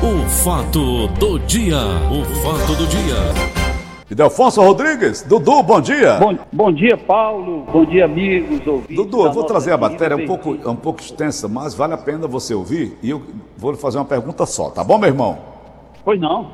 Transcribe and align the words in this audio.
O 0.00 0.28
fato 0.28 1.08
do 1.18 1.40
dia. 1.40 1.76
O 1.76 2.24
fato 2.36 2.76
do 2.76 2.86
dia. 2.86 3.16
Idelfonso 4.08 4.62
Rodrigues, 4.62 5.22
Dudu, 5.22 5.60
bom 5.64 5.80
dia. 5.80 6.18
Bom, 6.20 6.38
bom 6.52 6.72
dia, 6.72 6.96
Paulo. 6.96 7.66
Bom 7.72 7.84
dia, 7.84 8.04
amigos, 8.04 8.64
ouvintes. 8.64 8.94
Dudu, 8.94 9.26
eu 9.26 9.32
vou 9.32 9.42
trazer 9.42 9.72
a 9.72 9.76
matéria 9.76 10.16
um 10.16 10.24
pouco, 10.24 10.50
um 10.52 10.76
pouco 10.76 11.00
extensa, 11.00 11.48
mas 11.48 11.74
vale 11.74 11.94
a 11.94 11.98
pena 11.98 12.28
você 12.28 12.54
ouvir 12.54 12.96
e 13.02 13.10
eu 13.10 13.20
vou 13.56 13.72
lhe 13.72 13.76
fazer 13.76 13.98
uma 13.98 14.04
pergunta 14.04 14.46
só, 14.46 14.70
tá 14.70 14.84
bom, 14.84 14.98
meu 14.98 15.08
irmão? 15.08 15.36
Pois 16.04 16.20
não. 16.20 16.48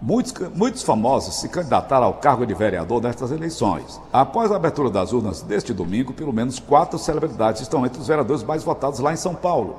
Muitos, 0.00 0.32
muitos 0.54 0.82
famosos 0.82 1.34
se 1.34 1.48
candidataram 1.50 2.06
ao 2.06 2.14
cargo 2.14 2.46
de 2.46 2.54
vereador 2.54 3.02
nestas 3.02 3.30
eleições. 3.30 4.00
Após 4.10 4.50
a 4.50 4.56
abertura 4.56 4.88
das 4.88 5.12
urnas 5.12 5.42
deste 5.42 5.74
domingo, 5.74 6.14
pelo 6.14 6.32
menos 6.32 6.58
quatro 6.58 6.98
celebridades 6.98 7.60
estão 7.60 7.84
entre 7.84 8.00
os 8.00 8.08
vereadores 8.08 8.42
mais 8.42 8.64
votados 8.64 8.98
lá 8.98 9.12
em 9.12 9.16
São 9.16 9.34
Paulo. 9.34 9.76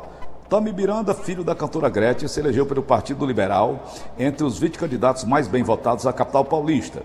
Tami 0.50 0.73
Miranda, 0.73 1.13
filho 1.13 1.43
da 1.43 1.54
cantora 1.54 1.89
Gretchen, 1.89 2.27
se 2.27 2.39
elegeu 2.39 2.65
pelo 2.65 2.82
Partido 2.82 3.23
Liberal 3.23 3.84
entre 4.18 4.43
os 4.43 4.57
20 4.57 4.79
candidatos 4.79 5.24
mais 5.24 5.47
bem 5.47 5.61
votados 5.61 6.07
à 6.07 6.14
capital 6.14 6.43
paulista. 6.43 7.04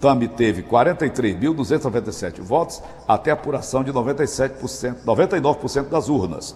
Tami 0.00 0.28
teve 0.28 0.62
43.297 0.62 2.40
votos 2.40 2.80
até 3.08 3.32
apuração 3.32 3.82
de 3.82 3.92
97%, 3.92 4.98
99% 5.04 5.88
das 5.88 6.08
urnas. 6.08 6.54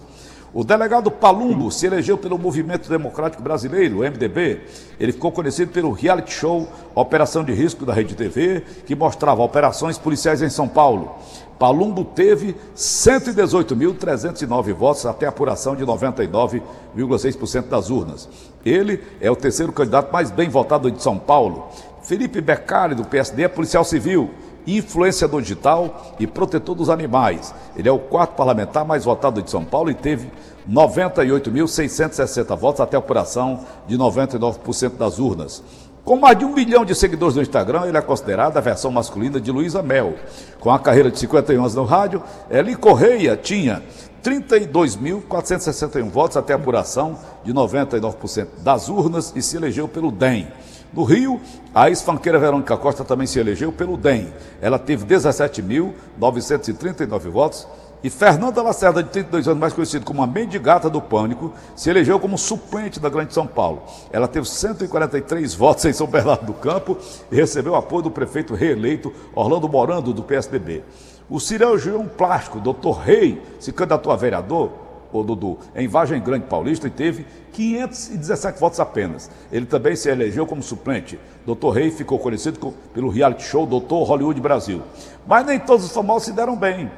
O 0.51 0.63
delegado 0.63 1.11
Palumbo 1.11 1.69
se 1.71 1.85
elegeu 1.85 2.17
pelo 2.17 2.35
Movimento 2.39 2.89
Democrático 2.89 3.43
Brasileiro, 3.43 3.99
MDB. 3.99 4.61
Ele 4.99 5.11
ficou 5.11 5.31
conhecido 5.31 5.71
pelo 5.71 5.91
reality 5.91 6.33
show 6.33 6.67
Operação 6.95 7.43
de 7.43 7.53
Risco 7.53 7.85
da 7.85 7.93
Rede 7.93 8.15
TV, 8.15 8.63
que 8.85 8.95
mostrava 8.95 9.43
operações 9.43 9.99
policiais 9.99 10.41
em 10.41 10.49
São 10.49 10.67
Paulo. 10.67 11.15
Palumbo 11.59 12.03
teve 12.03 12.55
118.309 12.75 14.73
votos 14.73 15.05
até 15.05 15.27
a 15.27 15.29
apuração 15.29 15.75
de 15.75 15.85
99,6% 15.85 17.67
das 17.67 17.91
urnas. 17.91 18.27
Ele 18.65 19.03
é 19.21 19.29
o 19.29 19.35
terceiro 19.35 19.71
candidato 19.71 20.11
mais 20.11 20.31
bem 20.31 20.49
votado 20.49 20.89
de 20.89 21.03
São 21.03 21.19
Paulo. 21.19 21.67
Felipe 22.01 22.41
Beccari, 22.41 22.95
do 22.95 23.05
PSD, 23.05 23.43
é 23.43 23.47
policial 23.47 23.83
civil 23.83 24.31
influenciador 24.65 25.41
digital 25.41 26.15
e 26.19 26.27
protetor 26.27 26.75
dos 26.75 26.89
animais. 26.89 27.53
Ele 27.75 27.89
é 27.89 27.91
o 27.91 27.99
quarto 27.99 28.35
parlamentar 28.35 28.85
mais 28.85 29.05
votado 29.05 29.41
de 29.41 29.49
São 29.49 29.63
Paulo 29.63 29.89
e 29.89 29.95
teve 29.95 30.31
98.660 30.69 32.55
votos 32.55 32.81
até 32.81 32.95
a 32.95 32.99
apuração 32.99 33.61
de 33.87 33.97
99% 33.97 34.97
das 34.97 35.19
urnas. 35.19 35.63
Com 36.05 36.15
mais 36.15 36.37
de 36.37 36.45
um 36.45 36.53
milhão 36.53 36.83
de 36.83 36.95
seguidores 36.95 37.35
no 37.35 37.41
Instagram, 37.41 37.85
ele 37.85 37.97
é 37.97 38.01
considerado 38.01 38.57
a 38.57 38.61
versão 38.61 38.89
masculina 38.89 39.39
de 39.39 39.51
Luísa 39.51 39.83
Mel. 39.83 40.15
Com 40.59 40.71
a 40.71 40.79
carreira 40.79 41.11
de 41.11 41.19
51 41.19 41.59
anos 41.59 41.75
no 41.75 41.83
rádio, 41.83 42.23
Eli 42.49 42.75
Correia 42.75 43.37
tinha 43.37 43.83
32.461 44.23 46.09
votos 46.09 46.37
até 46.37 46.53
a 46.53 46.55
apuração 46.55 47.17
de 47.43 47.53
99% 47.53 48.47
das 48.63 48.89
urnas 48.89 49.33
e 49.35 49.41
se 49.41 49.57
elegeu 49.57 49.87
pelo 49.87 50.11
DEM. 50.11 50.47
No 50.91 51.03
Rio, 51.03 51.39
a 51.73 51.87
ex-fanqueira 51.87 52.37
Verônica 52.39 52.75
Costa 52.75 53.05
também 53.05 53.27
se 53.27 53.39
elegeu 53.39 53.71
pelo 53.71 53.95
DEM. 53.95 54.33
Ela 54.59 54.79
teve 54.79 55.05
17.939 55.05 57.29
votos. 57.29 57.67
E 58.01 58.09
Fernanda 58.09 58.63
Lacerda, 58.63 59.03
de 59.03 59.09
32 59.09 59.49
anos, 59.49 59.59
mais 59.59 59.73
conhecida 59.73 60.05
como 60.05 60.23
a 60.23 60.27
mendigata 60.27 60.89
do 60.89 61.01
pânico, 61.01 61.53
se 61.75 61.89
elegeu 61.89 62.17
como 62.17 62.37
suplente 62.37 62.97
da 62.97 63.09
Grande 63.09 63.33
São 63.33 63.45
Paulo. 63.45 63.83
Ela 64.09 64.25
teve 64.27 64.47
143 64.47 65.53
votos 65.53 65.83
em 65.83 65.91
São 65.91 66.07
Bernardo 66.07 66.45
do 66.45 66.53
Campo 66.53 66.97
e 67.29 67.35
recebeu 67.35 67.75
apoio 67.75 68.03
do 68.03 68.11
prefeito 68.11 68.55
reeleito 68.55 69.13
Orlando 69.35 69.67
Morando, 69.67 70.13
do 70.13 70.23
PSDB. 70.23 70.81
O 71.29 71.41
cirurgião 71.41 72.07
plástico, 72.07 72.59
doutor 72.59 72.99
Rei, 72.99 73.41
se 73.59 73.73
candidatou 73.73 74.13
a 74.13 74.15
vereador, 74.15 74.71
o 75.11 75.23
Dudu, 75.23 75.57
em 75.75 75.87
Vargem 75.87 76.21
Grande 76.21 76.45
Paulista 76.45 76.87
e 76.87 76.89
teve 76.89 77.25
517 77.53 78.59
votos 78.59 78.79
apenas. 78.79 79.29
Ele 79.51 79.65
também 79.65 79.95
se 79.95 80.09
elegeu 80.09 80.45
como 80.45 80.61
suplente. 80.61 81.19
Doutor 81.45 81.71
Rei 81.71 81.91
ficou 81.91 82.19
conhecido 82.19 82.73
pelo 82.93 83.09
reality 83.09 83.43
show 83.43 83.65
Doutor 83.65 84.03
Hollywood 84.03 84.39
Brasil. 84.39 84.81
Mas 85.27 85.45
nem 85.45 85.59
todos 85.59 85.85
os 85.85 85.91
famosos 85.91 86.25
se 86.25 86.33
deram 86.33 86.55
bem. 86.55 86.91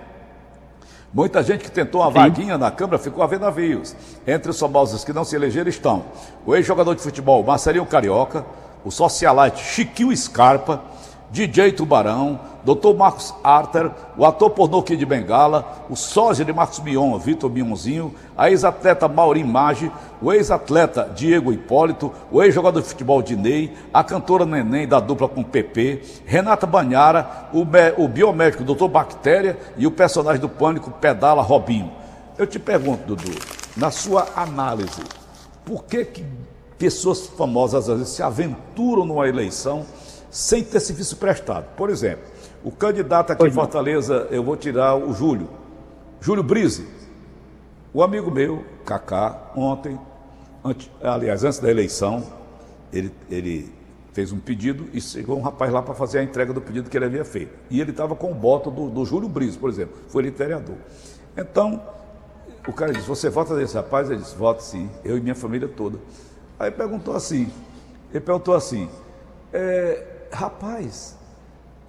Muita 1.13 1.43
gente 1.43 1.65
que 1.65 1.71
tentou 1.71 2.01
uma 2.01 2.07
Sim. 2.07 2.19
vaguinha 2.19 2.57
na 2.57 2.71
Câmara 2.71 2.97
ficou 2.97 3.21
a 3.21 3.27
ver 3.27 3.39
navios. 3.39 3.95
Entre 4.25 4.49
os 4.49 4.57
famosos 4.59 5.03
que 5.03 5.11
não 5.11 5.25
se 5.25 5.35
elegeram 5.35 5.69
estão 5.69 6.05
o 6.45 6.55
ex-jogador 6.55 6.95
de 6.95 7.01
futebol 7.01 7.43
Marcelinho 7.43 7.85
Carioca, 7.85 8.45
o 8.85 8.91
socialite 8.91 9.61
Chiquinho 9.61 10.15
Scarpa, 10.15 10.81
DJ 11.31 11.71
Tubarão, 11.71 12.41
Dr. 12.65 12.93
Marcos 12.95 13.33
Arter, 13.41 13.89
o 14.17 14.25
ator 14.25 14.49
pornô 14.49 14.83
Kid 14.83 14.99
de 14.99 15.05
Bengala, 15.05 15.85
o 15.89 15.95
sósia 15.95 16.43
de 16.43 16.51
Marcos 16.51 16.79
Mion, 16.79 17.17
Vitor 17.17 17.49
Mionzinho, 17.49 18.13
a 18.37 18.51
ex-atleta 18.51 19.07
Maurim 19.07 19.45
Maggi, 19.45 19.89
o 20.21 20.33
ex-atleta 20.33 21.09
Diego 21.15 21.53
Hipólito, 21.53 22.11
o 22.29 22.43
ex-jogador 22.43 22.81
de 22.81 22.87
futebol 22.89 23.21
Dinei, 23.21 23.73
a 23.93 24.03
cantora 24.03 24.45
Neném 24.45 24.85
da 24.85 24.99
dupla 24.99 25.29
com 25.29 25.41
PP, 25.41 26.01
Renata 26.25 26.67
Banhara, 26.67 27.49
o, 27.53 27.61
o 28.03 28.07
biomédico 28.09 28.65
Dr. 28.65 28.89
Bactéria 28.89 29.57
e 29.77 29.87
o 29.87 29.91
personagem 29.91 30.41
do 30.41 30.49
Pânico 30.49 30.91
Pedala 30.91 31.41
Robinho. 31.41 31.91
Eu 32.37 32.45
te 32.45 32.59
pergunto, 32.59 33.15
Dudu, 33.15 33.31
na 33.77 33.89
sua 33.89 34.27
análise, 34.35 35.01
por 35.63 35.85
que, 35.85 36.03
que 36.03 36.25
pessoas 36.77 37.27
famosas 37.27 37.87
às 37.87 37.99
vezes 37.99 38.13
se 38.15 38.21
aventuram 38.21 39.05
numa 39.05 39.29
eleição 39.29 39.85
sem 40.31 40.63
ter 40.63 40.79
serviço 40.79 41.17
prestado. 41.17 41.65
Por 41.75 41.89
exemplo, 41.89 42.23
o 42.63 42.71
candidato 42.71 43.33
aqui 43.33 43.45
em 43.45 43.51
Fortaleza, 43.51 44.27
eu 44.31 44.41
vou 44.41 44.55
tirar 44.55 44.95
o 44.95 45.13
Júlio, 45.13 45.49
Júlio 46.21 46.41
Brise. 46.41 46.87
O 47.93 48.01
amigo 48.01 48.31
meu, 48.31 48.63
Cacá, 48.85 49.51
ontem, 49.55 49.99
antes, 50.63 50.89
aliás, 51.03 51.43
antes 51.43 51.59
da 51.59 51.69
eleição, 51.69 52.23
ele, 52.93 53.11
ele 53.29 53.73
fez 54.13 54.31
um 54.31 54.39
pedido 54.39 54.87
e 54.93 55.01
chegou 55.01 55.37
um 55.37 55.41
rapaz 55.41 55.73
lá 55.73 55.81
para 55.81 55.93
fazer 55.93 56.19
a 56.19 56.23
entrega 56.23 56.53
do 56.53 56.61
pedido 56.61 56.89
que 56.89 56.97
ele 56.97 57.05
havia 57.05 57.25
feito. 57.25 57.51
E 57.69 57.81
ele 57.81 57.91
estava 57.91 58.15
com 58.15 58.31
o 58.31 58.35
voto 58.35 58.71
do, 58.71 58.89
do 58.89 59.03
Júlio 59.03 59.27
Brise, 59.27 59.57
por 59.57 59.69
exemplo, 59.69 59.97
foi 60.07 60.23
ele 60.23 60.31
vereador. 60.31 60.77
Então, 61.35 61.81
o 62.65 62.71
cara 62.71 62.93
disse, 62.93 63.07
você 63.07 63.29
vota 63.29 63.55
nesse 63.55 63.75
rapaz? 63.75 64.09
Ele 64.09 64.21
disse, 64.21 64.35
voto 64.35 64.63
sim, 64.63 64.89
eu 65.03 65.17
e 65.17 65.21
minha 65.21 65.35
família 65.35 65.67
toda. 65.67 65.97
Aí 66.57 66.71
perguntou 66.71 67.15
assim, 67.15 67.51
ele 68.11 68.21
perguntou 68.21 68.53
assim, 68.53 68.87
é, 69.51 70.10
rapaz, 70.31 71.17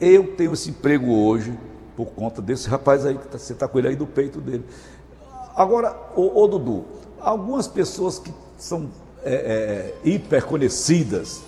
eu 0.01 0.35
tenho 0.37 0.53
esse 0.53 0.71
emprego 0.71 1.13
hoje 1.13 1.57
por 1.97 2.07
conta 2.07 2.43
desse 2.43 2.69
rapaz 2.69 3.07
aí 3.07 3.17
que 3.17 3.29
tá, 3.29 3.39
você 3.39 3.53
está 3.53 3.69
com 3.69 3.79
ele 3.79 3.89
aí 3.89 3.97
do 3.97 4.07
peito 4.07 4.41
dele. 4.41 4.65
Agora, 5.55 5.95
ô, 6.17 6.43
ô 6.43 6.49
Dudu, 6.49 6.85
algumas 7.21 7.69
pessoas 7.69 8.19
que 8.19 8.33
são 8.57 8.89
é, 9.25 9.95
é, 10.05 10.09
hiper 10.09 10.45
conhecidas 10.45 11.45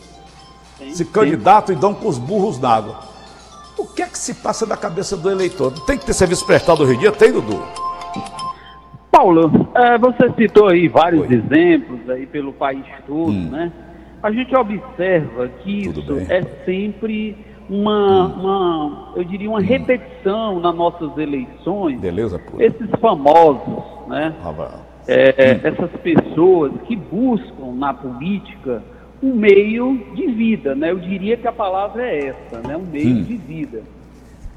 sim, 0.78 0.94
se 0.94 1.04
candidatam 1.04 1.74
e 1.74 1.78
dão 1.78 1.94
com 1.94 2.08
os 2.08 2.18
burros 2.18 2.58
na 2.58 2.70
água. 2.70 3.00
O 3.76 3.86
que 3.86 4.02
é 4.02 4.06
que 4.06 4.18
se 4.18 4.34
passa 4.34 4.66
na 4.66 4.76
cabeça 4.76 5.16
do 5.16 5.30
eleitor? 5.30 5.72
Tem 5.84 5.98
que 5.98 6.06
ter 6.06 6.12
serviço 6.12 6.46
prestado 6.46 6.82
hoje 6.82 6.94
em 6.94 6.98
dia? 6.98 7.10
Tem, 7.10 7.32
Dudu? 7.32 7.60
Paulo, 9.10 9.68
é, 9.74 9.98
você 9.98 10.32
citou 10.36 10.68
aí 10.68 10.88
vários 10.88 11.28
Oi. 11.28 11.34
exemplos 11.34 12.08
aí 12.10 12.26
pelo 12.26 12.52
país 12.52 12.84
todo, 13.06 13.30
hum. 13.30 13.48
né? 13.50 13.72
A 14.24 14.30
gente 14.30 14.56
observa 14.56 15.48
que 15.48 15.80
isso 15.80 16.16
é 16.30 16.42
sempre 16.64 17.36
uma, 17.68 18.26
uma, 18.28 19.12
eu 19.16 19.22
diria, 19.22 19.50
uma 19.50 19.58
hum. 19.58 19.62
repetição 19.62 20.58
nas 20.60 20.74
nossas 20.74 21.14
eleições. 21.18 22.00
Beleza, 22.00 22.38
pura. 22.38 22.64
Esses 22.64 22.88
famosos, 23.02 24.08
né? 24.08 24.34
Ah, 24.42 24.80
é, 25.06 25.28
hum. 25.28 25.60
Essas 25.62 25.90
pessoas 26.00 26.72
que 26.86 26.96
buscam 26.96 27.74
na 27.74 27.92
política 27.92 28.82
um 29.22 29.34
meio 29.34 29.94
de 30.14 30.26
vida, 30.28 30.74
né? 30.74 30.90
Eu 30.90 30.98
diria 30.98 31.36
que 31.36 31.46
a 31.46 31.52
palavra 31.52 32.02
é 32.02 32.28
essa, 32.28 32.66
né? 32.66 32.78
Um 32.78 32.90
meio 32.90 33.16
hum. 33.16 33.22
de 33.24 33.36
vida. 33.36 33.82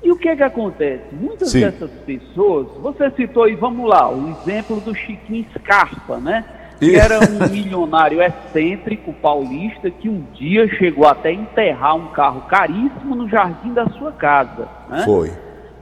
E 0.01 0.09
o 0.09 0.17
que 0.17 0.29
é 0.29 0.35
que 0.37 0.43
acontece? 0.43 1.03
Muitas 1.11 1.49
Sim. 1.49 1.59
dessas 1.59 1.91
pessoas, 2.05 2.67
você 2.81 3.11
citou 3.11 3.43
aí, 3.43 3.55
vamos 3.55 3.89
lá, 3.89 4.09
o 4.09 4.29
exemplo 4.29 4.79
do 4.79 4.95
Chiquinho 4.95 5.45
Scarpa, 5.57 6.19
né? 6.19 6.45
Que 6.79 6.95
era 6.95 7.19
um 7.29 7.49
milionário 7.49 8.21
excêntrico 8.21 9.13
paulista 9.13 9.89
que 9.89 10.09
um 10.09 10.23
dia 10.33 10.67
chegou 10.75 11.07
até 11.07 11.31
enterrar 11.31 11.95
um 11.95 12.07
carro 12.07 12.41
caríssimo 12.41 13.15
no 13.15 13.29
jardim 13.29 13.73
da 13.73 13.87
sua 13.89 14.11
casa. 14.11 14.67
Né? 14.89 15.03
Foi. 15.03 15.31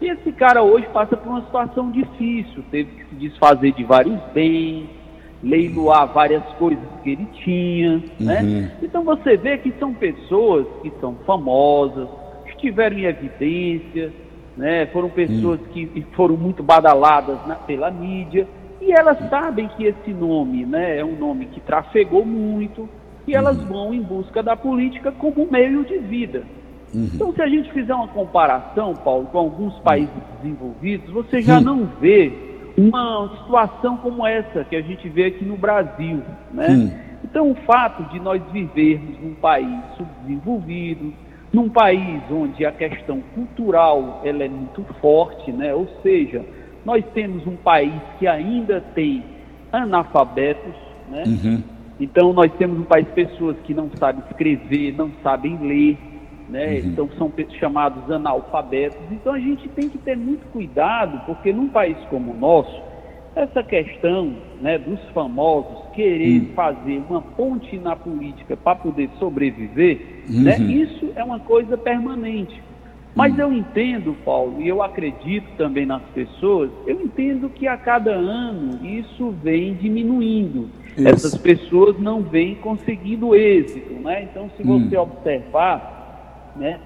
E 0.01 0.09
esse 0.09 0.31
cara 0.31 0.61
hoje 0.61 0.87
passa 0.93 1.15
por 1.15 1.29
uma 1.29 1.41
situação 1.41 1.91
difícil, 1.91 2.63
teve 2.69 2.91
que 2.91 3.05
se 3.09 3.15
desfazer 3.15 3.71
de 3.71 3.83
vários 3.83 4.19
bens, 4.33 4.87
leiloar 5.41 6.07
várias 6.07 6.43
coisas 6.57 6.83
que 7.03 7.11
ele 7.11 7.25
tinha. 7.43 8.03
Né? 8.19 8.41
Uhum. 8.41 8.61
Né? 8.61 8.71
Então 8.81 9.03
você 9.03 9.37
vê 9.37 9.57
que 9.57 9.73
são 9.79 9.93
pessoas 9.93 10.65
que 10.81 10.91
são 10.99 11.15
famosas, 11.25 12.07
estiveram 12.47 12.97
em 12.97 13.05
evidência, 13.05 14.11
né? 14.57 14.85
foram 14.87 15.09
pessoas 15.09 15.59
uhum. 15.59 15.67
que 15.67 16.05
foram 16.15 16.35
muito 16.35 16.61
badaladas 16.61 17.37
na, 17.47 17.55
pela 17.55 17.89
mídia 17.89 18.47
e 18.85 18.91
elas 18.91 19.17
sabem 19.29 19.67
que 19.69 19.85
esse 19.85 20.13
nome 20.13 20.65
né, 20.65 20.99
é 20.99 21.05
um 21.05 21.15
nome 21.15 21.47
que 21.47 21.59
trafegou 21.59 22.25
muito 22.25 22.87
e 23.27 23.35
elas 23.35 23.57
uhum. 23.59 23.65
vão 23.65 23.93
em 23.93 24.01
busca 24.01 24.43
da 24.43 24.55
política 24.55 25.11
como 25.11 25.47
meio 25.49 25.83
de 25.83 25.97
vida. 25.97 26.43
Uhum. 26.93 27.09
Então, 27.13 27.33
se 27.33 27.41
a 27.41 27.47
gente 27.47 27.71
fizer 27.73 27.93
uma 27.93 28.07
comparação, 28.07 28.93
Paulo, 28.93 29.25
com 29.25 29.39
alguns 29.39 29.77
países 29.79 30.13
desenvolvidos, 30.37 31.09
você 31.11 31.41
já 31.41 31.59
não 31.59 31.85
vê 31.99 32.31
uma 32.77 33.29
situação 33.39 33.97
como 33.97 34.25
essa 34.25 34.63
que 34.63 34.75
a 34.75 34.81
gente 34.81 35.09
vê 35.09 35.25
aqui 35.25 35.43
no 35.43 35.57
Brasil, 35.57 36.21
né? 36.53 37.17
Então, 37.23 37.51
o 37.51 37.55
fato 37.55 38.03
de 38.11 38.19
nós 38.19 38.41
vivermos 38.51 39.19
num 39.19 39.33
país 39.33 39.79
subdesenvolvido, 39.97 41.11
num 41.51 41.69
país 41.69 42.21
onde 42.29 42.65
a 42.65 42.71
questão 42.71 43.21
cultural 43.33 44.21
ela 44.23 44.43
é 44.43 44.49
muito 44.49 44.83
forte, 45.01 45.51
né? 45.51 45.73
ou 45.73 45.87
seja, 46.03 46.45
nós 46.85 47.03
temos 47.13 47.45
um 47.47 47.55
país 47.55 47.93
que 48.19 48.27
ainda 48.27 48.79
tem 48.93 49.23
analfabetos, 49.71 50.75
né? 51.09 51.23
Uhum. 51.25 51.63
então 51.99 52.31
nós 52.31 52.51
temos 52.57 52.79
um 52.79 52.83
país 52.83 53.05
de 53.07 53.13
pessoas 53.13 53.57
que 53.63 53.73
não 53.73 53.89
sabem 53.97 54.23
escrever, 54.29 54.95
não 54.95 55.11
sabem 55.23 55.57
ler, 55.57 55.97
né? 56.47 56.67
Uhum. 56.67 56.77
então 56.85 57.09
são 57.17 57.31
chamados 57.59 58.09
analfabetos. 58.09 58.99
Então 59.11 59.33
a 59.33 59.39
gente 59.39 59.67
tem 59.69 59.89
que 59.89 59.97
ter 59.97 60.15
muito 60.15 60.45
cuidado, 60.51 61.21
porque 61.25 61.51
num 61.51 61.67
país 61.69 61.97
como 62.09 62.31
o 62.31 62.37
nosso, 62.37 62.81
essa 63.35 63.61
questão 63.63 64.33
né, 64.61 64.77
dos 64.77 64.99
famosos 65.09 65.89
querer 65.93 66.39
uhum. 66.39 66.53
fazer 66.55 67.03
uma 67.09 67.21
ponte 67.21 67.77
na 67.77 67.95
política 67.95 68.55
para 68.55 68.75
poder 68.75 69.09
sobreviver, 69.19 70.23
né, 70.29 70.55
uhum. 70.57 70.69
isso 70.69 71.11
é 71.15 71.23
uma 71.23 71.39
coisa 71.39 71.77
permanente. 71.77 72.63
Mas 73.15 73.39
eu 73.39 73.51
entendo, 73.53 74.13
Paulo, 74.25 74.61
e 74.61 74.67
eu 74.67 74.83
acredito 74.83 75.47
também 75.57 75.85
nas 75.85 76.03
pessoas, 76.13 76.69
eu 76.85 77.01
entendo 77.01 77.49
que 77.49 77.65
a 77.65 77.77
cada 77.77 78.11
ano 78.11 78.85
isso 78.85 79.33
vem 79.41 79.73
diminuindo. 79.73 80.69
Isso. 80.97 81.07
Essas 81.07 81.37
pessoas 81.37 81.97
não 81.97 82.21
vêm 82.21 82.55
conseguindo 82.55 83.33
êxito, 83.33 83.93
né? 83.93 84.23
Então, 84.23 84.49
se 84.57 84.63
você 84.63 84.97
hum. 84.97 85.01
observar, 85.01 86.53
né? 86.57 86.79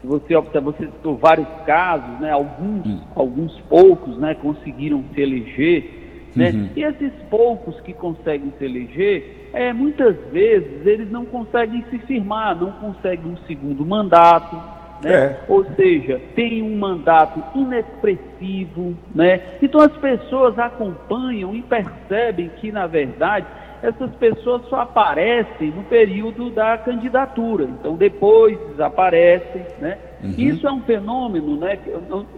Se 0.00 0.06
você 0.06 0.36
observar, 0.36 0.72
você 0.72 0.86
citou 0.86 1.16
vários 1.16 1.48
casos, 1.66 2.20
né? 2.20 2.30
Alguns, 2.30 2.86
hum. 2.86 3.00
alguns 3.16 3.60
poucos, 3.62 4.16
né? 4.18 4.34
Conseguiram 4.34 5.02
se 5.12 5.20
eleger, 5.20 6.30
né? 6.34 6.50
Uhum. 6.50 6.68
E 6.76 6.82
esses 6.82 7.12
poucos 7.28 7.80
que 7.80 7.92
conseguem 7.92 8.52
se 8.56 8.64
eleger, 8.64 9.50
é, 9.52 9.72
muitas 9.72 10.16
vezes 10.30 10.86
eles 10.86 11.10
não 11.10 11.24
conseguem 11.24 11.84
se 11.90 11.98
firmar, 11.98 12.58
não 12.58 12.72
conseguem 12.72 13.32
um 13.32 13.36
segundo 13.46 13.84
mandato, 13.84 14.56
né? 15.02 15.12
É. 15.12 15.40
Ou 15.48 15.64
seja, 15.74 16.20
tem 16.34 16.62
um 16.62 16.76
mandato 16.78 17.42
inexpressivo, 17.54 18.96
né? 19.14 19.40
Então 19.60 19.80
as 19.80 19.96
pessoas 19.98 20.58
acompanham 20.58 21.54
e 21.54 21.62
percebem 21.62 22.50
que, 22.60 22.70
na 22.70 22.86
verdade, 22.86 23.46
essas 23.82 24.14
pessoas 24.14 24.62
só 24.68 24.82
aparecem 24.82 25.70
no 25.72 25.82
período 25.82 26.50
da 26.50 26.78
candidatura. 26.78 27.64
Então 27.64 27.96
depois 27.96 28.56
desaparecem, 28.70 29.66
né? 29.80 29.98
Uhum. 30.22 30.34
Isso 30.38 30.66
é 30.68 30.72
um 30.72 30.80
fenômeno, 30.82 31.56
né, 31.56 31.76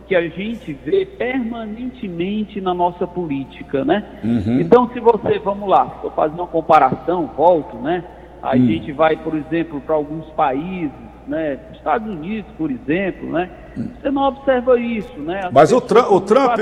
que 0.07 0.17
a 0.17 0.27
gente 0.27 0.73
vê 0.73 1.05
permanentemente 1.05 2.59
na 2.59 2.73
nossa 2.73 3.07
política, 3.07 3.85
né? 3.85 4.03
Uhum. 4.25 4.59
Então 4.59 4.89
se 4.89 5.01
você, 5.01 5.39
vamos 5.39 5.69
lá, 5.69 5.93
estou 5.97 6.11
fazendo 6.13 6.39
uma 6.39 6.47
comparação, 6.47 7.31
volto, 7.37 7.77
né? 7.77 8.03
A 8.43 8.57
uhum. 8.57 8.67
gente 8.67 8.91
vai, 8.93 9.17
por 9.17 9.35
exemplo, 9.35 9.83
para 9.83 9.95
alguns 9.95 10.27
países 10.31 11.04
né? 11.27 11.59
Estados 11.73 12.09
Unidos, 12.09 12.51
por 12.57 12.71
exemplo, 12.71 13.31
né? 13.31 13.51
Você 13.77 14.11
não 14.11 14.23
observa 14.23 14.79
isso, 14.79 15.19
né? 15.19 15.47
As 15.47 15.53
Mas 15.53 15.73
o, 15.73 15.81
Trump, 15.81 16.11
o 16.11 16.21
Trump, 16.21 16.59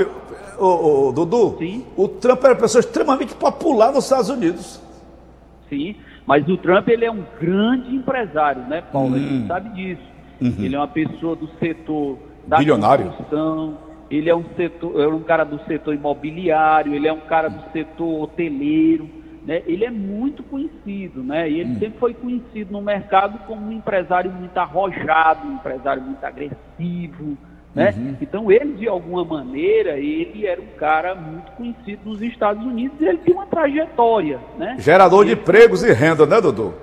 o, 0.57 1.07
o, 1.07 1.11
Dudu, 1.11 1.57
Sim. 1.59 1.85
o 1.95 2.07
Trump 2.07 2.43
era 2.43 2.53
uma 2.53 2.59
pessoa 2.59 2.79
extremamente 2.79 3.35
popular 3.35 3.91
nos 3.91 4.05
Estados 4.05 4.29
Unidos. 4.29 4.81
Sim, 5.69 5.95
mas 6.25 6.47
o 6.47 6.57
Trump 6.57 6.87
ele 6.87 7.05
é 7.05 7.11
um 7.11 7.23
grande 7.39 7.95
empresário, 7.95 8.63
né, 8.63 8.81
Paulo? 8.81 9.11
Hum. 9.11 9.15
A 9.15 9.19
gente 9.19 9.47
sabe 9.47 9.69
disso. 9.69 10.13
Uhum. 10.41 10.55
Ele 10.59 10.75
é 10.75 10.79
uma 10.79 10.87
pessoa 10.87 11.35
do 11.35 11.47
setor 11.59 12.17
da 12.47 12.57
Bilionário. 12.57 13.05
construção, 13.05 13.77
ele 14.09 14.29
é 14.29 14.35
um 14.35 14.43
setor, 14.55 14.99
é 14.99 15.07
um 15.07 15.21
cara 15.21 15.43
do 15.43 15.59
setor 15.65 15.93
imobiliário, 15.93 16.93
ele 16.93 17.07
é 17.07 17.13
um 17.13 17.21
cara 17.21 17.49
do 17.49 17.71
setor 17.71 18.23
hoteleiro 18.23 19.22
né, 19.45 19.61
ele 19.65 19.83
é 19.83 19.91
muito 19.91 20.41
conhecido, 20.43 21.21
né? 21.23 21.49
E 21.49 21.59
ele 21.59 21.71
hum. 21.71 21.79
sempre 21.79 21.99
foi 21.99 22.13
conhecido 22.13 22.71
no 22.71 22.81
mercado 22.81 23.39
como 23.45 23.67
um 23.67 23.71
empresário 23.71 24.31
muito 24.31 24.57
arrojado, 24.57 25.47
um 25.47 25.55
empresário 25.55 26.01
muito 26.01 26.23
agressivo, 26.23 27.37
né? 27.75 27.93
Uhum. 27.97 28.15
Então 28.21 28.51
ele, 28.51 28.73
de 28.73 28.87
alguma 28.87 29.25
maneira, 29.25 29.97
ele 29.97 30.45
era 30.45 30.61
um 30.61 30.77
cara 30.77 31.15
muito 31.15 31.51
conhecido 31.53 32.01
nos 32.05 32.21
Estados 32.21 32.63
Unidos 32.63 32.99
e 33.01 33.05
ele 33.05 33.17
tem 33.17 33.33
uma 33.33 33.47
trajetória, 33.47 34.39
né? 34.57 34.75
Gerador 34.79 35.25
de 35.25 35.33
empregos 35.33 35.83
e 35.83 35.91
renda, 35.91 36.25
né, 36.25 36.39
Dudu? 36.39 36.73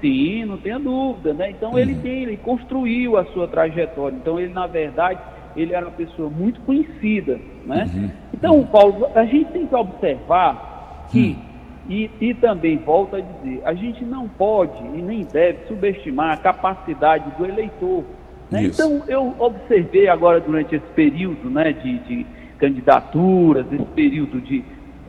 Sim, 0.00 0.44
não 0.44 0.58
tenha 0.58 0.78
dúvida, 0.78 1.32
né? 1.32 1.50
Então 1.50 1.72
uhum. 1.72 1.78
ele 1.78 1.94
tem, 1.96 2.22
ele 2.24 2.36
construiu 2.36 3.16
a 3.16 3.24
sua 3.26 3.48
trajetória. 3.48 4.16
Então 4.16 4.38
ele, 4.38 4.52
na 4.52 4.66
verdade, 4.66 5.18
ele 5.56 5.72
era 5.72 5.86
uma 5.86 5.92
pessoa 5.92 6.30
muito 6.30 6.60
conhecida, 6.60 7.40
né? 7.64 7.90
Uhum. 7.92 8.10
Então, 8.32 8.64
Paulo, 8.66 9.08
a 9.14 9.24
gente 9.24 9.50
tem 9.50 9.66
que 9.66 9.74
observar 9.74 11.06
que 11.10 11.36
hum. 11.38 11.47
E, 11.88 12.10
e 12.20 12.34
também, 12.34 12.76
volto 12.76 13.16
a 13.16 13.20
dizer, 13.20 13.62
a 13.64 13.72
gente 13.72 14.04
não 14.04 14.28
pode 14.28 14.78
e 14.78 15.00
nem 15.00 15.24
deve 15.24 15.66
subestimar 15.66 16.34
a 16.34 16.36
capacidade 16.36 17.30
do 17.38 17.46
eleitor. 17.46 18.04
Né? 18.50 18.64
Então, 18.64 19.02
eu 19.08 19.34
observei 19.38 20.06
agora 20.08 20.38
durante 20.38 20.74
esse 20.74 20.86
período 20.94 21.48
né, 21.48 21.72
de, 21.72 21.98
de 22.00 22.26
candidaturas, 22.58 23.66
esse 23.72 23.84
período 23.94 24.40
de 24.40 24.62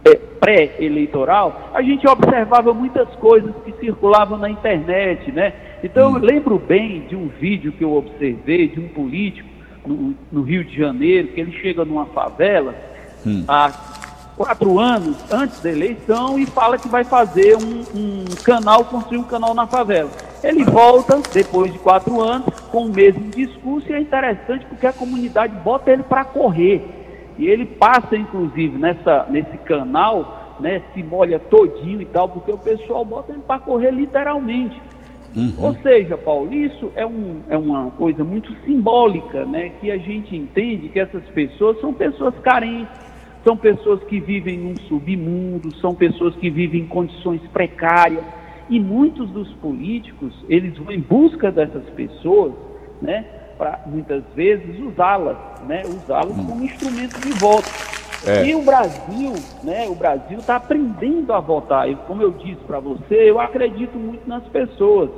é, 0.06 0.16
pré-eleitoral, 0.16 1.72
a 1.74 1.82
gente 1.82 2.08
observava 2.08 2.74
muitas 2.74 3.10
coisas 3.16 3.54
que 3.66 3.74
circulavam 3.74 4.38
na 4.38 4.50
internet. 4.50 5.32
Né? 5.34 5.54
Então, 5.84 6.14
hum. 6.14 6.18
eu 6.18 6.24
lembro 6.24 6.58
bem 6.58 7.02
de 7.02 7.16
um 7.16 7.28
vídeo 7.28 7.74
que 7.74 7.84
eu 7.84 7.94
observei 7.94 8.70
de 8.70 8.80
um 8.80 8.88
político 8.88 9.50
no, 9.86 10.16
no 10.32 10.42
Rio 10.44 10.64
de 10.64 10.78
Janeiro, 10.78 11.30
que 11.30 11.42
ele 11.42 11.52
chega 11.60 11.84
numa 11.84 12.06
favela, 12.08 12.74
hum. 13.26 13.44
a 13.48 13.99
quatro 14.40 14.80
anos 14.80 15.18
antes 15.30 15.60
da 15.60 15.70
eleição 15.70 16.40
e 16.40 16.46
fala 16.46 16.78
que 16.78 16.88
vai 16.88 17.04
fazer 17.04 17.58
um, 17.58 17.82
um 17.94 18.24
canal, 18.42 18.86
construir 18.86 19.18
um 19.18 19.24
canal 19.24 19.54
na 19.54 19.68
favela. 19.68 20.10
Ele 20.42 20.64
volta, 20.64 21.22
depois 21.34 21.74
de 21.74 21.80
quatro 21.80 22.22
anos, 22.22 22.48
com 22.72 22.86
o 22.86 22.90
mesmo 22.90 23.30
discurso, 23.32 23.92
e 23.92 23.94
é 23.94 24.00
interessante 24.00 24.66
porque 24.66 24.88
a 24.88 24.94
comunidade 24.94 25.54
bota 25.58 25.92
ele 25.92 26.04
para 26.04 26.24
correr. 26.24 26.88
E 27.38 27.48
ele 27.48 27.66
passa, 27.66 28.16
inclusive, 28.16 28.78
nessa, 28.78 29.26
nesse 29.30 29.58
canal, 29.58 30.56
né, 30.58 30.84
se 30.94 31.04
molha 31.04 31.38
todinho 31.38 32.02
e 32.02 32.06
tal, 32.06 32.30
porque 32.30 32.54
o 32.54 32.58
pessoal 32.58 33.04
bota 33.04 33.34
ele 33.34 33.42
para 33.42 33.60
correr 33.60 33.92
literalmente. 33.92 34.82
Uhum. 35.36 35.54
Ou 35.58 35.74
seja, 35.84 36.18
Paulo, 36.18 36.54
isso 36.54 36.94
é, 36.96 37.06
um, 37.06 37.42
é 37.50 37.58
uma 37.58 37.92
coisa 37.92 38.24
muito 38.24 38.56
simbólica, 38.66 39.44
né, 39.46 39.74
que 39.82 39.92
a 39.92 39.98
gente 39.98 40.34
entende 40.34 40.88
que 40.88 41.00
essas 41.00 41.24
pessoas 41.26 41.78
são 41.82 41.94
pessoas 41.94 42.34
carentes, 42.40 43.09
são 43.44 43.56
pessoas 43.56 44.04
que 44.04 44.20
vivem 44.20 44.58
num 44.58 44.76
submundo, 44.88 45.74
são 45.78 45.96
pessoas 45.96 46.36
que 46.36 46.50
vivem 46.50 46.82
em 46.82 46.88
condições 46.88 47.42
precárias. 47.54 48.24
E 48.70 48.80
muitos 48.80 49.30
dos 49.32 49.52
políticos, 49.54 50.34
eles 50.48 50.78
vão 50.78 50.92
em 50.92 51.00
busca 51.00 51.52
dessas 51.52 51.84
pessoas, 51.92 52.54
né, 53.02 53.26
para 53.58 53.82
muitas 53.88 54.24
vezes 54.36 54.80
usá-las, 54.80 55.38
né, 55.68 55.82
usá-las 55.86 56.38
hum. 56.38 56.46
como 56.46 56.64
instrumento 56.64 57.20
de 57.20 57.32
voto. 57.40 57.70
É. 58.28 58.46
E 58.46 58.56
o 58.56 58.62
Brasil, 58.62 59.34
né, 59.64 59.88
o 59.88 59.96
Brasil 59.96 60.40
está 60.40 60.58
aprendendo 60.58 61.34
a 61.34 61.40
votar. 61.40 61.90
E 61.90 61.96
como 61.96 62.22
eu 62.22 62.32
disse 62.32 62.62
para 62.68 62.80
você, 62.80 63.30
eu 63.30 63.40
acredito 63.40 63.98
muito 63.98 64.28
nas 64.28 64.44
pessoas. 64.50 65.10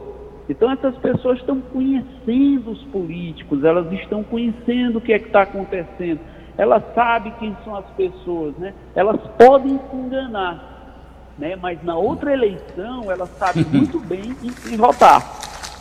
Então 0.48 0.72
essas 0.72 0.96
pessoas 0.98 1.40
estão 1.40 1.60
conhecendo 1.60 2.72
os 2.72 2.84
políticos, 2.86 3.64
elas 3.64 3.92
estão 3.94 4.24
conhecendo 4.24 4.98
o 4.98 5.02
que 5.02 5.14
é 5.14 5.20
que 5.20 5.28
está 5.28 5.42
acontecendo 5.42 6.20
ela 6.62 6.80
sabe 6.94 7.32
quem 7.40 7.58
são 7.66 7.76
as 7.76 7.86
pessoas, 7.98 8.56
né? 8.58 8.72
Elas 8.94 9.20
podem 9.36 9.80
se 9.90 9.96
enganar, 9.96 11.34
né? 11.36 11.56
Mas 11.56 11.84
na 11.84 11.98
outra 11.98 12.34
eleição 12.34 13.12
ela 13.12 13.26
sabe 13.26 13.66
muito 13.74 14.00
bem 14.00 14.36
em, 14.44 14.72
em 14.72 14.78
votar, 14.78 15.24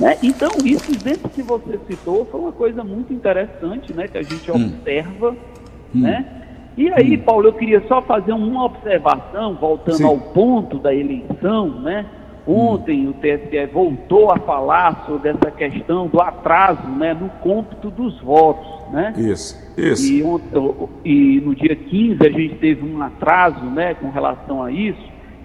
né? 0.00 0.16
Então 0.22 0.48
isso 0.64 0.90
dentro 1.04 1.28
que 1.28 1.42
você 1.42 1.78
citou 1.86 2.24
foi 2.24 2.40
uma 2.40 2.52
coisa 2.52 2.82
muito 2.82 3.12
interessante, 3.12 3.92
né? 3.92 4.08
Que 4.08 4.16
a 4.16 4.22
gente 4.22 4.50
hum. 4.50 4.54
observa, 4.54 5.32
hum. 5.94 6.00
né? 6.00 6.24
E 6.78 6.90
aí, 6.90 7.14
hum. 7.14 7.22
Paulo, 7.26 7.48
eu 7.48 7.52
queria 7.52 7.86
só 7.86 8.00
fazer 8.00 8.32
uma 8.32 8.64
observação, 8.64 9.56
voltando 9.56 9.98
Sim. 9.98 10.04
ao 10.04 10.16
ponto 10.16 10.78
da 10.78 10.94
eleição, 10.94 11.68
né? 11.82 12.06
Ontem 12.52 13.06
o 13.06 13.12
TSE 13.12 13.64
voltou 13.72 14.32
a 14.32 14.36
falar 14.40 15.04
sobre 15.06 15.28
essa 15.28 15.52
questão 15.52 16.08
do 16.08 16.20
atraso 16.20 16.84
né, 16.88 17.14
no 17.14 17.28
cômputo 17.28 17.92
dos 17.92 18.20
votos. 18.20 18.66
Né? 18.90 19.14
Isso, 19.16 19.56
isso. 19.78 20.12
E, 21.04 21.36
e, 21.36 21.40
no 21.42 21.54
dia 21.54 21.76
15 21.76 22.26
a 22.26 22.28
gente 22.28 22.56
teve 22.56 22.84
um 22.84 23.00
atraso 23.00 23.64
né, 23.66 23.94
com 23.94 24.10
relação 24.10 24.64
a 24.64 24.72
isso. 24.72 25.00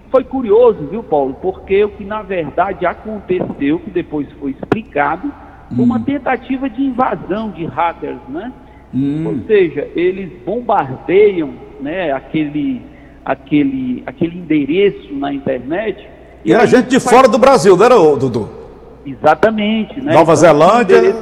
Foi 0.09 0.24
curioso, 0.24 0.88
viu, 0.88 1.03
Paulo? 1.03 1.35
Porque 1.39 1.83
o 1.83 1.89
que 1.89 2.03
na 2.03 2.24
verdade 2.24 2.88
aconteceu, 2.88 3.77
que 3.77 3.91
depois 3.91 4.27
foi 4.39 4.51
explicado, 4.51 5.31
foi 5.75 5.85
uma 5.85 5.97
hum. 5.97 6.03
tentativa 6.03 6.67
de 6.67 6.81
invasão 6.81 7.51
de 7.51 7.65
hackers, 7.65 8.17
né? 8.29 8.51
Hum. 8.91 9.27
Ou 9.27 9.45
seja, 9.45 9.88
eles 9.95 10.31
bombardeiam 10.43 11.53
né, 11.79 12.12
aquele, 12.12 12.81
aquele, 13.24 14.01
aquele 14.07 14.39
endereço 14.39 15.13
na 15.13 15.31
internet 15.31 16.14
e 16.45 16.53
era 16.53 16.67
gente 16.67 16.87
de 16.89 16.99
fora 16.99 17.27
do 17.27 17.39
Brasil, 17.39 17.75
não 17.75 17.85
era, 17.85 17.95
Dudu? 17.95 18.47
Exatamente. 19.05 19.99
Né? 19.99 20.13
Nova 20.13 20.33
então, 20.33 20.35
Zelândia, 20.35 21.15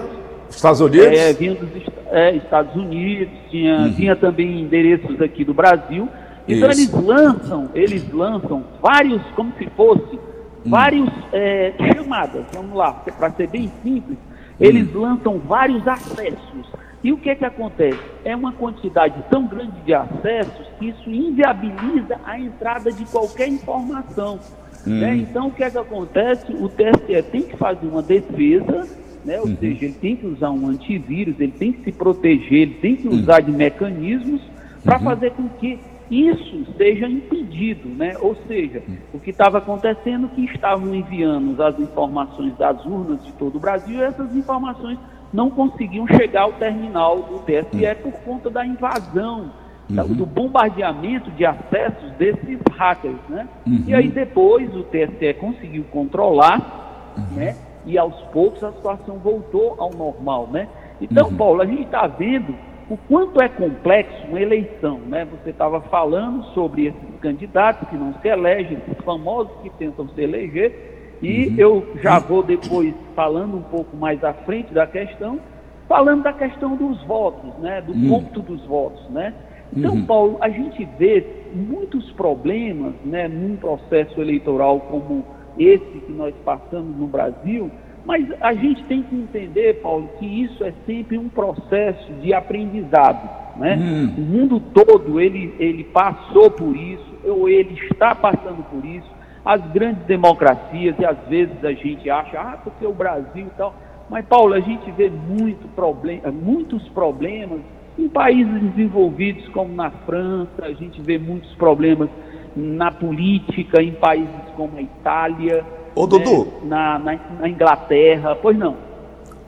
Estados 0.49 0.81
Unidos? 0.81 1.17
É, 1.17 1.33
vinha 1.33 1.55
dos 1.55 1.69
é, 2.11 2.35
Estados 2.35 2.75
Unidos, 2.75 3.33
tinha, 3.49 3.77
uhum. 3.77 3.91
vinha 3.93 4.15
também 4.15 4.61
endereços 4.61 5.19
aqui 5.21 5.45
do 5.45 5.53
Brasil. 5.53 6.09
Então 6.47 6.69
Isso. 6.69 6.81
eles 6.81 7.05
lançam, 7.05 7.69
eles 7.73 8.13
lançam 8.13 8.63
vários, 8.81 9.21
como 9.35 9.53
se 9.57 9.65
fosse 9.77 10.19
vários 10.65 11.09
é, 11.31 11.73
chamadas, 11.93 12.45
vamos 12.53 12.75
lá, 12.75 12.91
para 12.91 13.31
ser 13.31 13.47
bem 13.47 13.71
simples, 13.81 14.17
eles 14.59 14.93
lançam 14.93 15.39
vários 15.39 15.87
acessos. 15.87 16.67
E 17.03 17.11
o 17.11 17.17
que 17.17 17.29
é 17.29 17.35
que 17.35 17.43
acontece? 17.43 17.99
É 18.23 18.33
uma 18.35 18.53
quantidade 18.53 19.15
tão 19.29 19.45
grande 19.45 19.73
de 19.85 19.93
acessos 19.93 20.67
que 20.79 20.89
isso 20.89 21.09
inviabiliza 21.09 22.17
a 22.25 22.39
entrada 22.39 22.91
de 22.91 23.03
qualquer 23.05 23.49
informação. 23.49 24.39
Né? 24.85 25.15
Então, 25.15 25.47
o 25.47 25.51
que 25.51 25.63
é 25.63 25.69
que 25.69 25.77
acontece? 25.77 26.51
O 26.53 26.67
TSE 26.67 27.21
tem 27.31 27.41
que 27.43 27.57
fazer 27.57 27.87
uma 27.87 28.01
defesa, 28.01 28.87
né? 29.23 29.39
ou 29.39 29.47
seja, 29.47 29.85
ele 29.85 29.93
tem 29.93 30.15
que 30.15 30.27
usar 30.27 30.51
um 30.51 30.67
antivírus, 30.67 31.39
ele 31.39 31.51
tem 31.51 31.71
que 31.71 31.83
se 31.83 31.91
proteger, 31.91 32.61
ele 32.61 32.75
tem 32.75 32.95
que 32.95 33.07
usar 33.07 33.39
de 33.39 33.51
mecanismos 33.51 34.41
para 34.83 34.99
fazer 34.99 35.31
com 35.31 35.47
que 35.47 35.79
isso 36.11 36.65
seja 36.77 37.07
impedido, 37.07 37.87
né? 37.89 38.15
Ou 38.19 38.35
seja, 38.47 38.83
o 39.13 39.19
que 39.19 39.29
estava 39.29 39.57
acontecendo 39.57 40.27
é 40.27 40.35
que 40.35 40.45
estavam 40.45 40.93
enviando 40.93 41.61
as 41.63 41.79
informações 41.79 42.55
das 42.57 42.85
urnas 42.85 43.23
de 43.23 43.31
todo 43.33 43.55
o 43.55 43.59
Brasil 43.59 43.99
e 43.99 44.03
essas 44.03 44.35
informações 44.35 44.99
não 45.31 45.49
conseguiam 45.49 46.05
chegar 46.07 46.43
ao 46.43 46.53
terminal 46.53 47.23
do 47.23 47.39
TSE 47.39 47.95
por 48.03 48.11
conta 48.23 48.49
da 48.49 48.65
invasão, 48.65 49.51
da- 49.89 50.03
do 50.03 50.25
bombardeamento 50.25 51.29
de 51.31 51.45
acessos 51.45 52.11
desses 52.17 52.59
hackers, 52.77 53.15
né? 53.29 53.47
E 53.87 53.93
aí 53.93 54.07
depois 54.09 54.73
o 54.75 54.83
TSE 54.83 55.33
conseguiu 55.35 55.83
controlar, 55.91 57.13
né? 57.35 57.55
E 57.85 57.97
aos 57.97 58.15
poucos 58.31 58.63
a 58.63 58.71
situação 58.71 59.17
voltou 59.17 59.75
ao 59.77 59.91
normal, 59.91 60.47
né? 60.51 60.67
Então, 61.01 61.33
Paulo, 61.37 61.61
a 61.61 61.65
gente 61.65 61.83
está 61.83 62.07
vendo 62.07 62.55
o 62.89 62.97
quanto 63.09 63.41
é 63.41 63.49
complexo 63.49 64.25
uma 64.27 64.39
eleição, 64.39 64.99
né? 64.99 65.25
Você 65.25 65.49
estava 65.49 65.81
falando 65.81 66.43
sobre 66.53 66.87
esses 66.87 67.19
candidatos 67.21 67.87
que 67.89 67.95
não 67.97 68.13
se 68.21 68.27
elegem, 68.27 68.77
esses 68.87 69.03
famosos 69.03 69.51
que 69.63 69.69
tentam 69.71 70.07
se 70.09 70.21
eleger, 70.21 71.17
e 71.21 71.53
eu 71.57 71.85
já 72.01 72.19
vou 72.19 72.43
depois 72.43 72.93
falando 73.15 73.57
um 73.57 73.61
pouco 73.63 73.95
mais 73.97 74.23
à 74.23 74.33
frente 74.33 74.73
da 74.73 74.85
questão, 74.87 75.39
falando 75.87 76.23
da 76.23 76.33
questão 76.33 76.75
dos 76.75 77.01
votos, 77.03 77.53
né? 77.59 77.81
Do 77.81 77.93
cômputo 78.09 78.41
dos 78.41 78.65
votos, 78.65 79.09
né? 79.09 79.33
Então, 79.75 80.01
Paulo, 80.03 80.37
a 80.39 80.49
gente 80.49 80.87
vê 80.97 81.25
muitos 81.53 82.11
problemas, 82.11 82.93
né, 83.05 83.27
num 83.27 83.55
processo 83.55 84.19
eleitoral 84.21 84.79
como 84.81 85.25
esse 85.57 85.85
que 85.85 86.11
nós 86.11 86.33
passamos 86.43 86.97
no 86.97 87.07
Brasil, 87.07 87.69
mas 88.05 88.25
a 88.41 88.53
gente 88.53 88.83
tem 88.83 89.01
que 89.03 89.15
entender, 89.15 89.81
Paulo, 89.81 90.09
que 90.19 90.25
isso 90.25 90.63
é 90.63 90.73
sempre 90.85 91.17
um 91.17 91.29
processo 91.29 92.11
de 92.21 92.33
aprendizado, 92.33 93.29
né? 93.57 93.77
O 94.17 94.21
mundo 94.21 94.59
todo 94.59 95.21
ele, 95.21 95.53
ele 95.57 95.85
passou 95.85 96.51
por 96.51 96.75
isso, 96.75 97.13
ou 97.25 97.47
ele 97.47 97.77
está 97.91 98.13
passando 98.13 98.63
por 98.69 98.83
isso. 98.83 99.09
As 99.45 99.61
grandes 99.71 100.03
democracias, 100.03 100.95
e 100.99 101.05
às 101.05 101.17
vezes 101.27 101.63
a 101.63 101.71
gente 101.71 102.09
acha, 102.09 102.39
ah, 102.39 102.57
porque 102.63 102.85
o 102.85 102.93
Brasil 102.93 103.47
e 103.47 103.57
tal. 103.57 103.73
Mas, 104.09 104.25
Paulo, 104.25 104.53
a 104.53 104.59
gente 104.59 104.89
vê 104.91 105.09
muito 105.09 105.67
problema, 105.69 106.29
muitos 106.29 106.87
problemas 106.89 107.61
em 107.97 108.07
países 108.09 108.61
desenvolvidos 108.71 109.47
como 109.49 109.73
na 109.73 109.91
França, 109.91 110.63
a 110.63 110.73
gente 110.73 110.99
vê 111.01 111.17
muitos 111.17 111.53
problemas 111.55 112.09
na 112.55 112.91
política, 112.91 113.81
em 113.81 113.91
países 113.93 114.29
como 114.55 114.77
a 114.77 114.81
Itália, 114.81 115.63
Ô, 115.95 116.01
né, 116.03 116.07
Dudu. 116.07 116.53
na, 116.63 116.97
na, 116.99 117.19
na 117.39 117.49
Inglaterra. 117.49 118.35
Pois 118.35 118.57
não. 118.57 118.75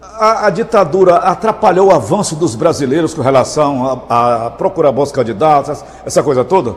A, 0.01 0.47
a 0.47 0.49
ditadura 0.51 1.15
atrapalhou 1.17 1.87
o 1.87 1.91
avanço 1.91 2.35
dos 2.35 2.55
brasileiros 2.55 3.13
com 3.13 3.21
relação 3.21 4.05
a, 4.09 4.45
a 4.47 4.51
procurar 4.51 4.91
bons 4.91 5.11
candidatos, 5.11 5.83
essa- 6.05 6.23
coisa 6.23 6.45
toda? 6.45 6.75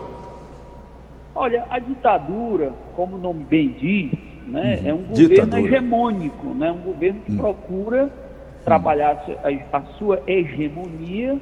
Olha, 1.34 1.64
a 1.70 1.78
ditadura, 1.78 2.72
como 2.96 3.16
o 3.16 3.18
nome 3.18 3.44
bem 3.44 3.68
diz, 3.78 4.10
né, 4.46 4.80
é 4.84 4.92
um 4.92 4.98
governo 5.02 5.08
Uhum. 5.08 5.28
Ditadura. 5.28 5.60
Uhum. 5.60 5.66
hegemônico, 5.66 6.46
né, 6.54 6.72
um 6.72 6.80
governo 6.92 7.20
que 7.20 7.36
procura 7.36 8.10
trabalhar 8.64 9.24
a, 9.44 9.76
a 9.76 9.82
sua 9.98 10.20
hegemonia 10.26 11.38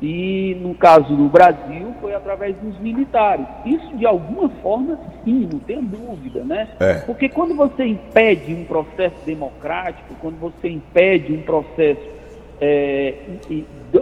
e, 0.00 0.56
no 0.60 0.74
caso 0.74 1.14
do 1.16 1.28
Brasil, 1.28 1.94
foi 2.00 2.14
através 2.14 2.54
dos 2.56 2.78
militares. 2.80 3.46
Isso, 3.64 3.96
de 3.96 4.04
alguma 4.04 4.48
forma, 4.62 4.98
sim, 5.24 5.48
não 5.50 5.58
tem 5.60 5.82
dúvida, 5.82 6.44
né? 6.44 6.68
É. 6.78 6.94
Porque 7.00 7.28
quando 7.28 7.54
você 7.54 7.86
impede 7.86 8.52
um 8.52 8.64
processo 8.64 9.16
democrático, 9.24 10.14
quando 10.20 10.38
você 10.38 10.68
impede 10.68 11.32
um 11.32 11.42
processo 11.42 12.16
é, 12.60 13.14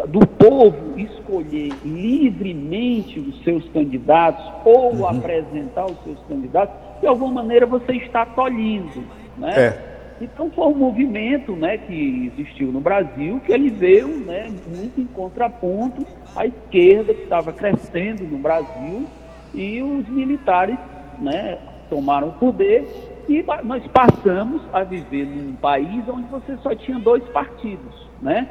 do, 0.08 0.26
povo 0.26 0.98
escolher 0.98 1.72
livremente 1.84 3.18
os 3.20 3.42
seus 3.42 3.68
candidatos 3.70 4.44
ou 4.64 5.06
apresentar 5.06 5.86
os 5.86 5.96
seus 6.04 6.18
candidatos, 6.28 6.74
de 7.00 7.06
alguma 7.06 7.42
maneira 7.42 7.66
você 7.66 7.92
está 7.92 8.26
tolhindo, 8.26 9.04
né? 9.36 9.52
É. 9.56 9.93
Então 10.20 10.50
foi 10.50 10.66
um 10.66 10.74
movimento 10.74 11.56
né, 11.56 11.76
que 11.76 12.32
existiu 12.32 12.70
no 12.70 12.80
Brasil, 12.80 13.40
que 13.44 13.52
ele 13.52 13.70
veio 13.70 14.08
né, 14.08 14.48
muito 14.66 15.00
em 15.00 15.06
contraponto 15.06 16.06
à 16.36 16.46
esquerda 16.46 17.12
que 17.12 17.22
estava 17.22 17.52
crescendo 17.52 18.24
no 18.24 18.38
Brasil 18.38 19.06
e 19.52 19.82
os 19.82 20.08
militares 20.08 20.78
né, 21.20 21.58
tomaram 21.90 22.28
o 22.28 22.32
poder 22.32 22.86
e 23.28 23.44
nós 23.62 23.82
passamos 23.88 24.62
a 24.72 24.82
viver 24.82 25.26
num 25.26 25.54
país 25.54 26.06
onde 26.08 26.28
você 26.28 26.56
só 26.58 26.74
tinha 26.74 26.98
dois 26.98 27.24
partidos, 27.28 27.94
né? 28.20 28.46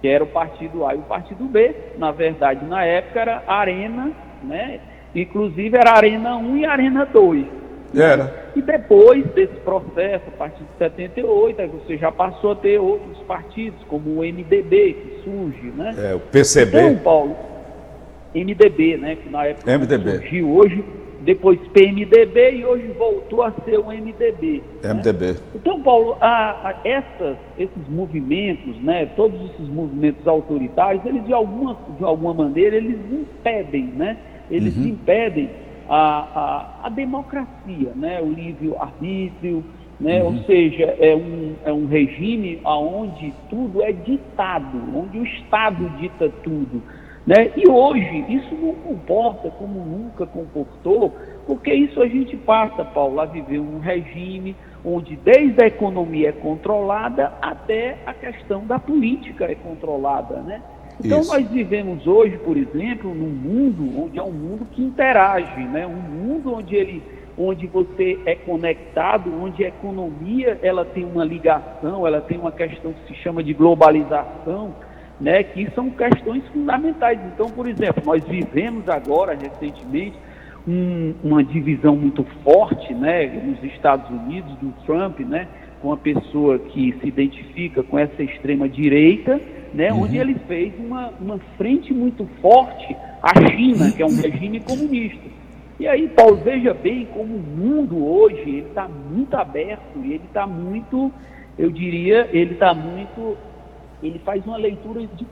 Que 0.00 0.08
era 0.08 0.24
o 0.24 0.26
partido 0.26 0.84
A 0.84 0.94
e 0.94 0.98
o 0.98 1.02
partido 1.02 1.44
B. 1.44 1.74
Na 1.96 2.10
verdade, 2.10 2.64
na 2.64 2.84
época 2.84 3.20
era 3.20 3.44
Arena, 3.46 4.10
né? 4.42 4.80
Inclusive 5.14 5.76
era 5.76 5.92
Arena 5.92 6.36
1 6.36 6.56
e 6.56 6.66
Arena 6.66 7.06
2. 7.06 7.46
Era. 8.00 8.50
E 8.54 8.62
depois 8.62 9.24
desse 9.34 9.54
processo, 9.64 10.24
a 10.28 10.36
partir 10.38 10.62
de 10.62 10.78
78, 10.78 11.60
aí 11.60 11.68
você 11.68 11.96
já 11.96 12.10
passou 12.12 12.52
a 12.52 12.56
ter 12.56 12.78
outros 12.78 13.18
partidos, 13.26 13.80
como 13.88 14.10
o 14.10 14.24
MDB, 14.24 14.92
que 14.94 15.22
surge, 15.24 15.72
né? 15.76 15.94
É, 15.98 16.14
o 16.14 16.20
PCB. 16.20 16.78
Então, 16.78 16.96
Paulo, 17.02 17.36
MDB, 18.34 18.96
né? 18.96 19.16
Que 19.16 19.28
na 19.30 19.46
época 19.46 19.78
MDB. 19.78 20.10
surgiu 20.18 20.50
hoje, 20.50 20.84
depois 21.24 21.58
PMDB 21.72 22.56
e 22.56 22.64
hoje 22.64 22.86
voltou 22.98 23.42
a 23.42 23.52
ser 23.64 23.78
o 23.78 23.86
MDB. 23.86 24.62
né? 24.82 24.92
MDB. 24.92 25.36
Então, 25.54 25.80
Paulo, 25.80 26.16
a, 26.20 26.68
a 26.68 26.74
essas, 26.84 27.36
esses 27.58 27.88
movimentos, 27.88 28.76
né, 28.82 29.06
todos 29.16 29.40
esses 29.50 29.68
movimentos 29.68 30.26
autoritários, 30.28 31.04
eles 31.06 31.24
de 31.24 31.32
alguma, 31.32 31.76
de 31.98 32.04
alguma 32.04 32.34
maneira, 32.34 32.76
eles 32.76 32.98
impedem, 33.10 33.86
né, 33.96 34.18
eles 34.50 34.76
impedem 34.76 35.48
a, 35.88 35.96
a, 36.82 36.86
a 36.86 36.88
democracia, 36.88 37.92
né, 37.94 38.20
o 38.20 38.32
livre-arbítrio, 38.32 39.64
né, 40.00 40.22
ou 40.22 40.36
seja, 40.44 40.96
é 40.98 41.14
um, 41.14 41.54
é 41.64 41.72
um 41.72 41.86
regime 41.86 42.60
onde 42.64 43.32
tudo 43.48 43.82
é 43.82 43.92
ditado, 43.92 44.78
onde 44.94 45.18
o 45.18 45.24
Estado 45.24 45.88
dita 45.98 46.28
tudo. 46.42 46.82
Né? 47.26 47.52
E 47.56 47.68
hoje 47.68 48.24
isso 48.28 48.54
não 48.54 48.74
comporta 48.74 49.50
como 49.50 49.80
nunca 49.84 50.26
comportou, 50.26 51.14
porque 51.46 51.72
isso 51.72 52.02
a 52.02 52.06
gente 52.06 52.36
passa, 52.36 52.84
Paulo, 52.84 53.20
a 53.20 53.24
viver 53.24 53.60
um 53.60 53.78
regime 53.78 54.54
onde 54.84 55.16
desde 55.16 55.62
a 55.64 55.66
economia 55.66 56.28
é 56.28 56.32
controlada 56.32 57.32
até 57.40 57.96
a 58.04 58.12
questão 58.12 58.66
da 58.66 58.78
política 58.78 59.46
é 59.46 59.54
controlada, 59.54 60.36
né? 60.42 60.60
Então 61.02 61.20
Isso. 61.20 61.32
nós 61.32 61.48
vivemos 61.48 62.06
hoje, 62.06 62.36
por 62.38 62.56
exemplo, 62.56 63.12
num 63.14 63.28
mundo 63.28 64.02
onde 64.04 64.18
é 64.18 64.22
um 64.22 64.30
mundo 64.32 64.66
que 64.70 64.82
interage, 64.82 65.60
né? 65.64 65.86
Um 65.86 65.96
mundo 66.00 66.54
onde 66.54 66.74
ele 66.76 67.02
onde 67.36 67.66
você 67.66 68.16
é 68.26 68.36
conectado, 68.36 69.28
onde 69.42 69.64
a 69.64 69.68
economia 69.68 70.56
ela 70.62 70.84
tem 70.84 71.04
uma 71.04 71.24
ligação, 71.24 72.06
ela 72.06 72.20
tem 72.20 72.38
uma 72.38 72.52
questão 72.52 72.92
que 72.92 73.08
se 73.12 73.20
chama 73.22 73.42
de 73.42 73.52
globalização, 73.52 74.72
né, 75.20 75.42
que 75.42 75.68
são 75.74 75.90
questões 75.90 76.46
fundamentais. 76.52 77.18
Então, 77.34 77.50
por 77.50 77.66
exemplo, 77.66 78.04
nós 78.06 78.22
vivemos 78.24 78.88
agora, 78.88 79.34
recentemente, 79.36 80.16
um- 80.66 81.12
uma 81.24 81.42
divisão 81.42 81.96
muito 81.96 82.24
forte 82.44 82.94
né, 82.94 83.26
nos 83.26 83.60
Estados 83.64 84.08
Unidos, 84.10 84.52
do 84.58 84.72
Trump, 84.86 85.18
né, 85.18 85.48
uma 85.86 85.96
pessoa 85.96 86.58
que 86.58 86.94
se 87.00 87.06
identifica 87.06 87.82
com 87.82 87.98
essa 87.98 88.22
extrema-direita, 88.22 89.40
né, 89.72 89.92
onde 89.92 90.16
ele 90.16 90.34
fez 90.46 90.72
uma, 90.78 91.12
uma 91.20 91.38
frente 91.56 91.92
muito 91.92 92.26
forte 92.40 92.96
à 93.22 93.34
China, 93.50 93.90
que 93.90 94.02
é 94.02 94.06
um 94.06 94.16
regime 94.16 94.60
comunista. 94.60 95.28
E 95.78 95.88
aí, 95.88 96.08
Paulo, 96.08 96.36
veja 96.36 96.72
bem 96.72 97.06
como 97.06 97.34
o 97.34 97.40
mundo 97.40 98.06
hoje 98.06 98.40
ele 98.42 98.66
está 98.68 98.88
muito 98.88 99.34
aberto 99.34 99.98
e 100.04 100.12
ele 100.12 100.22
está 100.24 100.46
muito, 100.46 101.12
eu 101.58 101.68
diria, 101.70 102.28
ele 102.32 102.52
está 102.54 102.72
muito, 102.72 103.36
ele 104.00 104.20
faz 104.20 104.46
uma 104.46 104.56
leitura 104.56 105.00
de, 105.00 105.26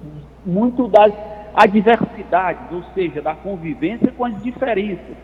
muito 0.44 0.88
das 0.88 1.12
adversidades, 1.54 2.73
ou 2.73 2.82
seja, 2.94 3.23
da 3.23 3.35
convivência 3.35 4.12
com 4.16 4.25
as 4.25 4.42
diferenças. 4.42 5.16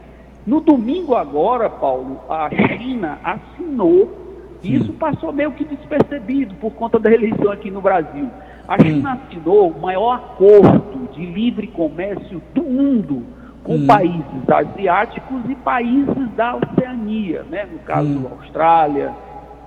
No 0.47 0.61
domingo 0.61 1.15
agora, 1.15 1.69
Paulo, 1.69 2.21
a 2.29 2.49
China 2.79 3.19
assinou, 3.25 4.28
e 4.63 4.75
isso 4.75 4.93
passou 4.95 5.33
meio 5.33 5.53
que 5.53 5.65
despercebido 5.65 6.55
por 6.57 6.73
conta 6.73 6.99
da 6.99 7.13
eleição 7.13 7.51
aqui 7.51 7.71
no 7.71 7.81
Brasil. 7.81 8.29
A 8.67 8.79
China 8.79 9.13
assinou 9.13 9.71
o 9.71 9.81
maior 9.81 10.17
acordo 10.17 11.09
de 11.15 11.25
livre 11.25 11.67
comércio 11.69 12.43
do 12.55 12.63
mundo 12.63 13.25
com 13.65 13.77
hum. 13.77 13.87
países 13.87 14.49
asiáticos 14.49 15.43
e 15.49 15.55
países 15.57 16.31
da 16.37 16.57
Oceania, 16.57 17.45
né? 17.51 17.67
no 17.71 17.79
caso 17.81 18.09
hum. 18.09 18.27
Austrália, 18.39 19.13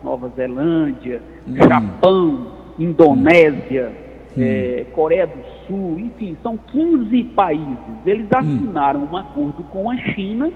Nova 0.04 0.30
Zelândia, 0.36 1.22
hum. 1.48 1.56
Japão, 1.56 2.48
Indonésia, 2.78 3.92
é, 4.38 4.86
Coreia 4.94 5.28
do 5.28 5.44
Sul, 5.68 6.00
enfim, 6.00 6.38
são 6.42 6.58
15 6.58 7.24
países. 7.36 7.78
Eles 8.06 8.28
assinaram 8.32 9.08
um 9.12 9.18
acordo 9.18 9.64
com 9.72 9.90
a 9.90 9.98
China, 9.98 10.52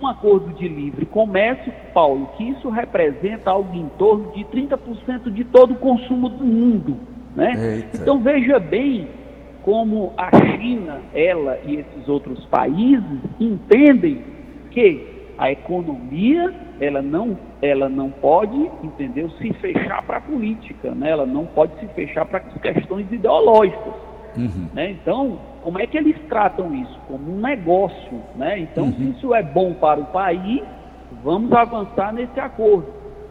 um 0.00 0.06
acordo 0.06 0.52
de 0.54 0.68
livre 0.68 1.06
comércio, 1.06 1.72
Paulo, 1.94 2.28
que 2.36 2.44
isso 2.44 2.68
representa 2.68 3.50
algo 3.50 3.74
em 3.74 3.88
torno 3.98 4.32
de 4.32 4.44
30% 4.44 5.30
de 5.32 5.44
todo 5.44 5.72
o 5.74 5.78
consumo 5.78 6.28
do 6.28 6.44
mundo. 6.44 6.96
Né? 7.34 7.88
Então 7.94 8.20
veja 8.20 8.58
bem 8.58 9.08
como 9.62 10.12
a 10.16 10.30
China, 10.30 11.00
ela 11.12 11.58
e 11.66 11.76
esses 11.76 12.08
outros 12.08 12.44
países 12.46 13.20
entendem 13.40 14.22
que 14.70 15.16
a 15.36 15.50
economia 15.50 16.54
ela 16.80 17.02
não, 17.02 17.38
ela 17.62 17.88
não 17.88 18.10
pode, 18.10 18.70
entendeu, 18.82 19.30
se 19.30 19.52
fechar 19.54 20.02
para 20.02 20.18
a 20.18 20.20
política, 20.20 20.90
né? 20.92 21.10
ela 21.10 21.26
não 21.26 21.46
pode 21.46 21.78
se 21.80 21.86
fechar 21.88 22.26
para 22.26 22.40
questões 22.40 23.10
ideológicas. 23.10 23.94
Uhum. 24.36 24.68
Né? 24.74 24.90
Então, 24.90 25.38
como 25.66 25.80
é 25.80 25.86
que 25.88 25.98
eles 25.98 26.16
tratam 26.28 26.72
isso? 26.72 26.96
Como 27.08 27.28
um 27.28 27.40
negócio. 27.40 28.22
Né? 28.36 28.60
Então, 28.60 28.84
uhum. 28.84 28.92
se 28.92 29.02
isso 29.10 29.34
é 29.34 29.42
bom 29.42 29.74
para 29.74 29.98
o 29.98 30.04
país, 30.04 30.62
vamos 31.24 31.50
avançar 31.50 32.12
nesse 32.12 32.38
acordo. 32.38 32.86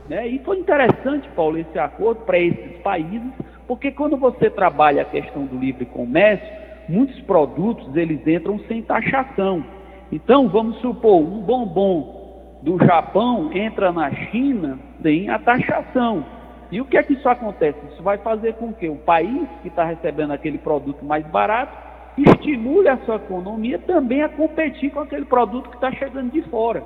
Né? 0.10 0.28
E 0.28 0.40
foi 0.40 0.60
interessante, 0.60 1.30
Paulo, 1.30 1.58
esse 1.58 1.80
acordo 1.80 2.26
para 2.26 2.38
esses 2.38 2.78
países, 2.80 3.32
porque 3.66 3.90
quando 3.90 4.18
você 4.18 4.50
trabalha 4.50 5.04
a 5.04 5.06
questão 5.06 5.46
do 5.46 5.58
livre 5.58 5.86
comércio, 5.86 6.46
muitos 6.90 7.18
produtos 7.22 7.96
eles 7.96 8.28
entram 8.28 8.60
sem 8.68 8.82
taxação. 8.82 9.64
Então, 10.12 10.50
vamos 10.50 10.76
supor, 10.82 11.22
um 11.22 11.40
bombom 11.40 12.60
do 12.62 12.78
Japão 12.86 13.50
entra 13.54 13.94
na 13.94 14.12
China 14.12 14.78
sem 15.02 15.30
a 15.30 15.40
taxação. 15.40 16.26
E 16.70 16.82
o 16.82 16.86
que 16.86 16.98
é 16.98 17.04
que 17.04 17.14
isso 17.14 17.30
acontece? 17.30 17.80
Isso 17.94 18.04
vai 18.04 18.18
fazer 18.18 18.56
com 18.56 18.74
que 18.74 18.90
o 18.90 18.98
país 18.98 19.48
que 19.62 19.70
está 19.70 19.86
recebendo 19.86 20.34
aquele 20.34 20.58
produto 20.58 21.06
mais 21.06 21.26
barato 21.28 21.85
estimule 22.24 22.88
a 22.88 22.98
sua 23.06 23.16
economia 23.16 23.78
também 23.80 24.22
a 24.24 24.30
competir 24.30 24.92
com 24.92 25.02
aquele 25.02 25.26
produto 25.26 25.70
que 25.70 25.76
está 25.76 25.92
chegando 25.92 26.32
de 26.32 26.42
fora. 26.44 26.84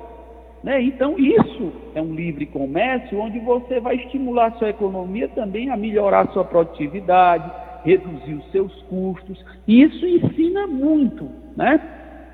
Né? 0.62 0.82
Então, 0.82 1.18
isso 1.18 1.72
é 1.94 2.02
um 2.02 2.14
livre 2.14 2.46
comércio 2.46 3.18
onde 3.18 3.38
você 3.38 3.80
vai 3.80 3.96
estimular 3.96 4.46
a 4.46 4.58
sua 4.58 4.70
economia 4.70 5.28
também 5.28 5.70
a 5.70 5.76
melhorar 5.76 6.22
a 6.22 6.32
sua 6.32 6.44
produtividade, 6.44 7.50
reduzir 7.84 8.34
os 8.34 8.50
seus 8.50 8.72
custos. 8.82 9.42
E 9.66 9.82
isso 9.82 10.04
ensina 10.06 10.66
muito. 10.66 11.30
Né? 11.56 11.80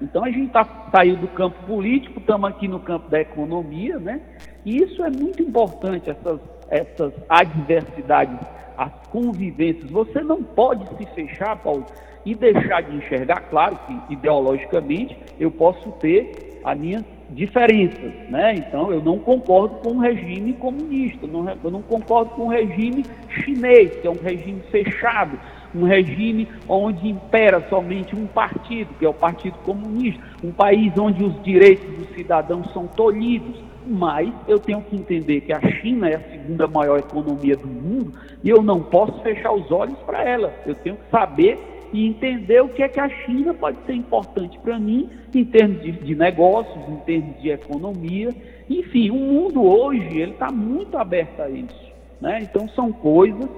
Então, 0.03 0.25
a 0.25 0.31
gente 0.31 0.47
está 0.47 0.65
saindo 0.91 1.21
do 1.21 1.29
campo 1.29 1.57
político, 1.67 2.19
estamos 2.19 2.51
aqui 2.51 2.67
no 2.67 2.81
campo 2.81 3.09
da 3.09 3.21
economia. 3.21 3.99
Né? 3.99 4.21
E 4.65 4.79
isso 4.79 5.05
é 5.05 5.11
muito 5.11 5.43
importante, 5.43 6.11
essas, 6.11 6.41
essas 6.69 7.13
adversidades, 7.29 8.39
as 8.77 8.93
convivências. 9.11 9.91
Você 9.91 10.21
não 10.21 10.43
pode 10.43 10.87
se 10.97 11.07
fechar, 11.15 11.57
Paulo, 11.57 11.87
e 12.25 12.35
deixar 12.35 12.83
de 12.83 12.97
enxergar. 12.97 13.41
Claro 13.49 13.79
que, 13.87 14.13
ideologicamente, 14.13 15.17
eu 15.39 15.51
posso 15.51 15.91
ter 15.93 16.61
as 16.65 16.77
minhas 16.77 17.05
diferenças, 17.31 18.13
né? 18.29 18.55
Então 18.57 18.93
eu 18.93 19.03
não 19.03 19.19
concordo 19.19 19.77
com 19.77 19.91
o 19.91 19.99
regime 19.99 20.53
comunista, 20.55 21.27
não, 21.27 21.49
eu 21.63 21.71
não 21.71 21.83
concordo 21.83 22.31
com 22.31 22.43
o 22.43 22.49
regime 22.49 23.05
chinês, 23.29 23.95
que 23.97 24.07
é 24.07 24.11
um 24.11 24.21
regime 24.21 24.61
fechado, 24.71 25.39
um 25.75 25.85
regime 25.85 26.49
onde 26.69 27.09
impera 27.09 27.65
somente 27.69 28.17
um 28.17 28.27
partido, 28.27 28.95
que 28.99 29.05
é 29.05 29.09
o 29.09 29.15
Partido 29.15 29.57
Comunista, 29.59 30.23
um 30.43 30.53
país 30.53 30.93
onde 30.99 31.23
os 31.23 31.41
direitos 31.43 31.89
dos 31.97 32.09
cidadãos 32.15 32.73
são 32.73 32.87
tolhidos. 32.87 33.66
Mas 33.87 34.33
eu 34.49 34.59
tenho 34.59 34.83
que 34.83 34.97
entender 34.97 35.43
que 35.43 35.53
a 35.53 35.61
China 35.61 36.09
é 36.09 36.17
a 36.17 36.31
segunda 36.31 36.67
maior 36.67 36.99
economia 36.99 37.57
do 37.57 37.69
mundo 37.69 38.13
e 38.43 38.51
eu 38.51 38.63
não 38.63 38.83
posso 38.83 39.21
fechar 39.23 39.53
os 39.53 39.71
olhos 39.71 39.99
para 40.01 40.23
ela. 40.23 40.53
Eu 40.67 40.75
tenho 40.75 40.97
que 40.97 41.11
saber 41.11 41.59
e 41.93 42.07
entender 42.07 42.61
o 42.63 42.69
que 42.69 42.83
é 42.83 42.89
que 42.89 42.99
a 42.99 43.09
China 43.09 43.55
pode 43.55 43.79
ser 43.87 43.95
importante 43.95 44.59
para 44.59 44.79
mim 44.79 45.09
em 45.35 45.45
termos 45.45 45.83
de, 45.83 45.93
de, 45.93 46.15
negócios, 46.15 46.77
em 46.89 46.97
termos 46.97 47.41
de 47.41 47.51
economia. 47.51 48.35
Enfim, 48.69 49.11
o 49.11 49.15
mundo 49.15 49.65
hoje 49.65 50.19
ele 50.19 50.33
está 50.33 50.51
muito 50.51 50.99
aberto 50.99 51.41
a 51.41 51.49
isso. 51.49 51.87
Né? 52.21 52.41
Então 52.43 52.69
são 52.71 52.93
coisas, 52.93 53.49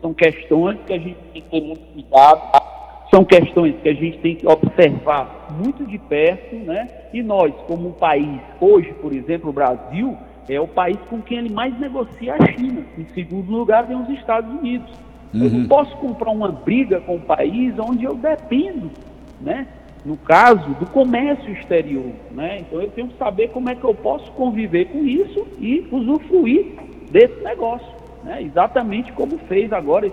são 0.00 0.14
questões 0.14 0.78
que 0.86 0.92
a 0.92 0.98
gente 0.98 1.18
tem 1.32 1.42
que 1.42 1.50
ter 1.50 1.60
muito 1.60 1.82
cuidado, 1.92 2.52
são 3.12 3.26
questões 3.26 3.74
que 3.82 3.88
a 3.90 3.92
gente 3.92 4.18
tem 4.18 4.36
que 4.36 4.46
observar 4.46 5.48
muito 5.62 5.84
de 5.84 5.98
perto, 5.98 6.56
né? 6.56 6.88
E 7.12 7.22
nós, 7.22 7.52
como 7.66 7.90
um 7.90 7.92
país, 7.92 8.40
hoje, 8.58 8.90
por 9.02 9.12
exemplo, 9.12 9.50
o 9.50 9.52
Brasil 9.52 10.16
é 10.48 10.58
o 10.58 10.66
país 10.66 10.96
com 11.10 11.20
quem 11.20 11.38
ele 11.38 11.52
mais 11.52 11.78
negocia 11.78 12.34
a 12.34 12.46
China. 12.52 12.82
Em 12.96 13.04
segundo 13.12 13.52
lugar, 13.52 13.86
vem 13.86 14.00
os 14.00 14.08
Estados 14.08 14.50
Unidos. 14.50 14.90
Uhum. 15.34 15.44
Eu 15.44 15.50
não 15.50 15.68
posso 15.68 15.94
comprar 15.98 16.30
uma 16.30 16.50
briga 16.50 17.02
com 17.02 17.16
o 17.16 17.20
país 17.20 17.74
onde 17.78 18.04
eu 18.04 18.14
dependo, 18.14 18.90
né? 19.42 19.66
No 20.06 20.16
caso 20.16 20.70
do 20.80 20.86
comércio 20.86 21.52
exterior, 21.52 22.12
né? 22.30 22.60
Então 22.60 22.80
eu 22.80 22.88
tenho 22.88 23.08
que 23.08 23.18
saber 23.18 23.48
como 23.48 23.68
é 23.68 23.74
que 23.74 23.84
eu 23.84 23.94
posso 23.94 24.32
conviver 24.32 24.86
com 24.86 25.04
isso 25.04 25.46
e 25.60 25.86
usufruir 25.92 26.64
desse 27.10 27.40
negócio, 27.44 27.92
né? 28.24 28.42
Exatamente 28.42 29.12
como 29.12 29.36
fez 29.36 29.70
agora, 29.70 30.10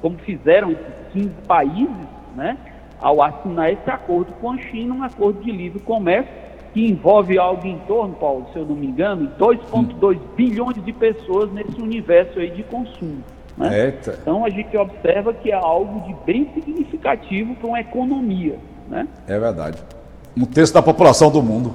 como 0.00 0.16
fizeram 0.18 0.72
esses 0.72 1.12
15 1.12 1.28
países, 1.46 2.08
né? 2.36 2.56
Ao 3.00 3.22
assinar 3.22 3.72
esse 3.72 3.90
acordo 3.90 4.32
com 4.40 4.50
a 4.50 4.58
China, 4.58 4.94
um 4.94 5.02
acordo 5.02 5.40
de 5.42 5.50
livre 5.50 5.80
comércio 5.80 6.32
que 6.72 6.86
envolve 6.86 7.38
algo 7.38 7.66
em 7.66 7.78
torno, 7.80 8.14
Paulo, 8.14 8.46
se 8.52 8.58
eu 8.58 8.64
não 8.64 8.76
me 8.76 8.86
engano, 8.86 9.30
2,2 9.38 10.16
hum. 10.16 10.20
bilhões 10.36 10.84
de 10.84 10.92
pessoas 10.92 11.50
nesse 11.52 11.80
universo 11.80 12.38
aí 12.38 12.50
de 12.50 12.62
consumo. 12.62 13.22
Né? 13.56 13.94
Então 14.22 14.44
a 14.44 14.50
gente 14.50 14.76
observa 14.76 15.34
que 15.34 15.50
é 15.50 15.54
algo 15.54 16.00
de 16.06 16.14
bem 16.24 16.48
significativo 16.54 17.54
para 17.56 17.66
uma 17.66 17.80
economia. 17.80 18.58
Né? 18.88 19.06
É 19.26 19.38
verdade. 19.38 19.78
Um 20.36 20.46
terço 20.46 20.72
da 20.72 20.80
população 20.80 21.30
do 21.30 21.42
mundo. 21.42 21.74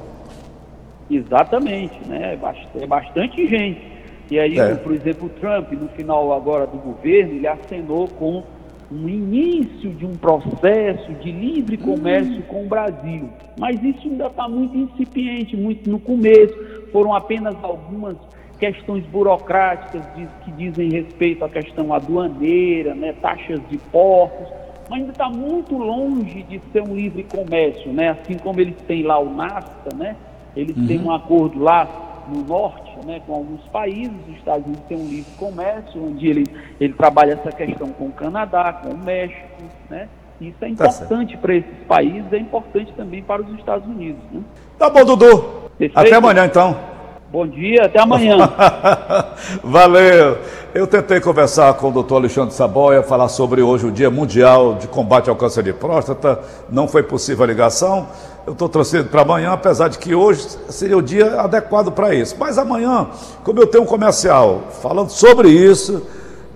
Exatamente, 1.10 2.00
né? 2.08 2.38
É 2.82 2.88
bastante 2.88 3.48
gente. 3.48 3.96
E 4.32 4.40
aí, 4.40 4.58
é. 4.58 4.74
por 4.76 4.92
exemplo, 4.94 5.28
o 5.28 5.30
Trump, 5.30 5.72
no 5.74 5.88
final 5.90 6.34
agora 6.34 6.66
do 6.66 6.78
governo, 6.78 7.34
ele 7.34 7.48
acenou 7.48 8.08
com 8.08 8.44
um 8.92 9.10
início 9.10 9.92
de 9.92 10.06
um 10.06 10.14
processo 10.14 11.12
de 11.16 11.32
livre 11.32 11.78
comércio 11.78 12.38
hum. 12.38 12.44
com 12.48 12.66
o 12.66 12.68
Brasil. 12.68 13.30
Mas 13.60 13.82
isso 13.84 14.08
ainda 14.08 14.28
está 14.28 14.48
muito 14.48 14.78
incipiente, 14.78 15.56
muito 15.56 15.90
no 15.90 16.00
começo. 16.00 16.56
Foram 16.92 17.14
apenas 17.14 17.56
algumas 17.64 18.16
questões 18.60 19.06
burocráticas 19.08 20.02
de, 20.16 20.28
que 20.44 20.52
dizem 20.52 20.90
respeito 20.90 21.44
à 21.44 21.50
questão 21.50 21.94
aduaneira, 21.94 22.96
né, 22.96 23.14
taxas 23.22 23.60
de 23.70 23.78
portos, 23.78 24.48
mas 24.90 25.00
ainda 25.00 25.12
está 25.12 25.30
muito 25.30 25.78
longe 25.78 26.44
de 26.44 26.62
ser 26.72 26.82
um 26.82 26.96
livre 26.96 27.24
comércio, 27.24 27.92
né? 27.92 28.10
Assim 28.10 28.38
como 28.38 28.62
eles 28.62 28.76
têm 28.84 29.04
lá 29.04 29.20
o 29.20 29.34
NAFTA, 29.34 29.96
né? 29.96 30.16
Eles 30.56 30.78
uhum. 30.78 30.88
têm 30.88 31.02
um 31.02 31.12
acordo 31.12 31.60
lá 31.60 32.24
no 32.30 32.44
norte, 32.44 32.85
né, 33.04 33.22
com 33.26 33.34
alguns 33.34 33.62
países, 33.68 34.14
os 34.28 34.36
Estados 34.38 34.66
Unidos 34.66 34.84
têm 34.88 34.98
um 34.98 35.08
livre 35.08 35.32
comércio, 35.38 36.06
onde 36.06 36.28
ele, 36.28 36.46
ele 36.80 36.94
trabalha 36.94 37.34
essa 37.34 37.52
questão 37.52 37.90
com 37.90 38.08
o 38.08 38.12
Canadá, 38.12 38.74
com 38.74 38.90
o 38.90 38.98
México, 38.98 39.64
né? 39.90 40.08
Isso 40.40 40.58
é 40.62 40.66
tá 40.66 40.70
importante 40.70 41.36
tá 41.36 41.42
para 41.42 41.56
esses 41.56 41.78
países, 41.88 42.34
é 42.34 42.38
importante 42.38 42.92
também 42.94 43.24
para 43.24 43.42
os 43.42 43.58
Estados 43.58 43.88
Unidos. 43.88 44.22
Né? 44.32 44.42
Tá 44.78 44.90
bom, 44.90 45.06
Dudu. 45.06 45.70
Perfeito? 45.78 45.98
Até 45.98 46.16
amanhã, 46.16 46.46
então. 46.46 46.95
Bom 47.32 47.48
dia, 47.48 47.86
até 47.86 48.00
amanhã. 48.00 48.38
Valeu. 49.64 50.38
Eu 50.74 50.86
tentei 50.86 51.20
conversar 51.20 51.74
com 51.74 51.90
o 51.90 51.92
doutor 51.92 52.18
Alexandre 52.18 52.54
Saboia, 52.54 53.02
falar 53.02 53.30
sobre 53.30 53.62
hoje 53.62 53.88
o 53.88 53.92
Dia 53.92 54.12
Mundial 54.12 54.76
de 54.76 54.88
Combate 54.88 55.30
ao 55.30 55.36
Câncer 55.36 55.64
de 55.64 55.74
Próstata. 55.74 56.40
Não 56.70 56.88
foi 56.88 57.02
possível 57.02 57.44
a 57.44 57.48
ligação. 57.48 58.08
Eu 58.46 58.54
estou 58.54 58.70
transferindo 58.70 59.10
para 59.10 59.24
amanhã, 59.24 59.54
apesar 59.54 59.88
de 59.88 59.98
que 59.98 60.14
hoje 60.14 60.46
seria 60.70 60.98
o 60.98 61.02
dia 61.02 61.42
adequado 61.42 61.92
para 61.92 62.14
isso. 62.14 62.36
Mas 62.38 62.60
amanhã, 62.60 63.08
como 63.44 63.60
eu 63.60 63.68
tenho 63.68 63.84
um 63.84 63.88
comercial 63.88 64.62
falando 64.82 65.10
sobre 65.10 65.50
isso, 65.50 66.06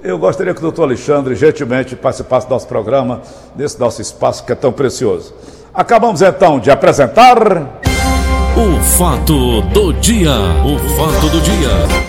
eu 0.04 0.20
gostaria 0.20 0.54
que 0.54 0.60
o 0.60 0.64
doutor 0.64 0.84
Alexandre 0.84 1.34
gentilmente 1.34 1.96
participasse 1.96 2.48
do 2.48 2.52
nosso 2.52 2.68
programa, 2.68 3.22
nesse 3.56 3.80
nosso 3.80 4.02
espaço 4.02 4.46
que 4.46 4.52
é 4.52 4.56
tão 4.56 4.72
precioso. 4.72 5.34
Acabamos 5.74 6.22
então 6.22 6.60
de 6.60 6.70
apresentar. 6.70 7.89
O 8.60 8.78
fato 8.98 9.62
do 9.62 9.94
dia. 9.94 10.36
O 10.66 10.78
fato 10.98 11.30
do 11.30 11.40
dia. 11.40 12.00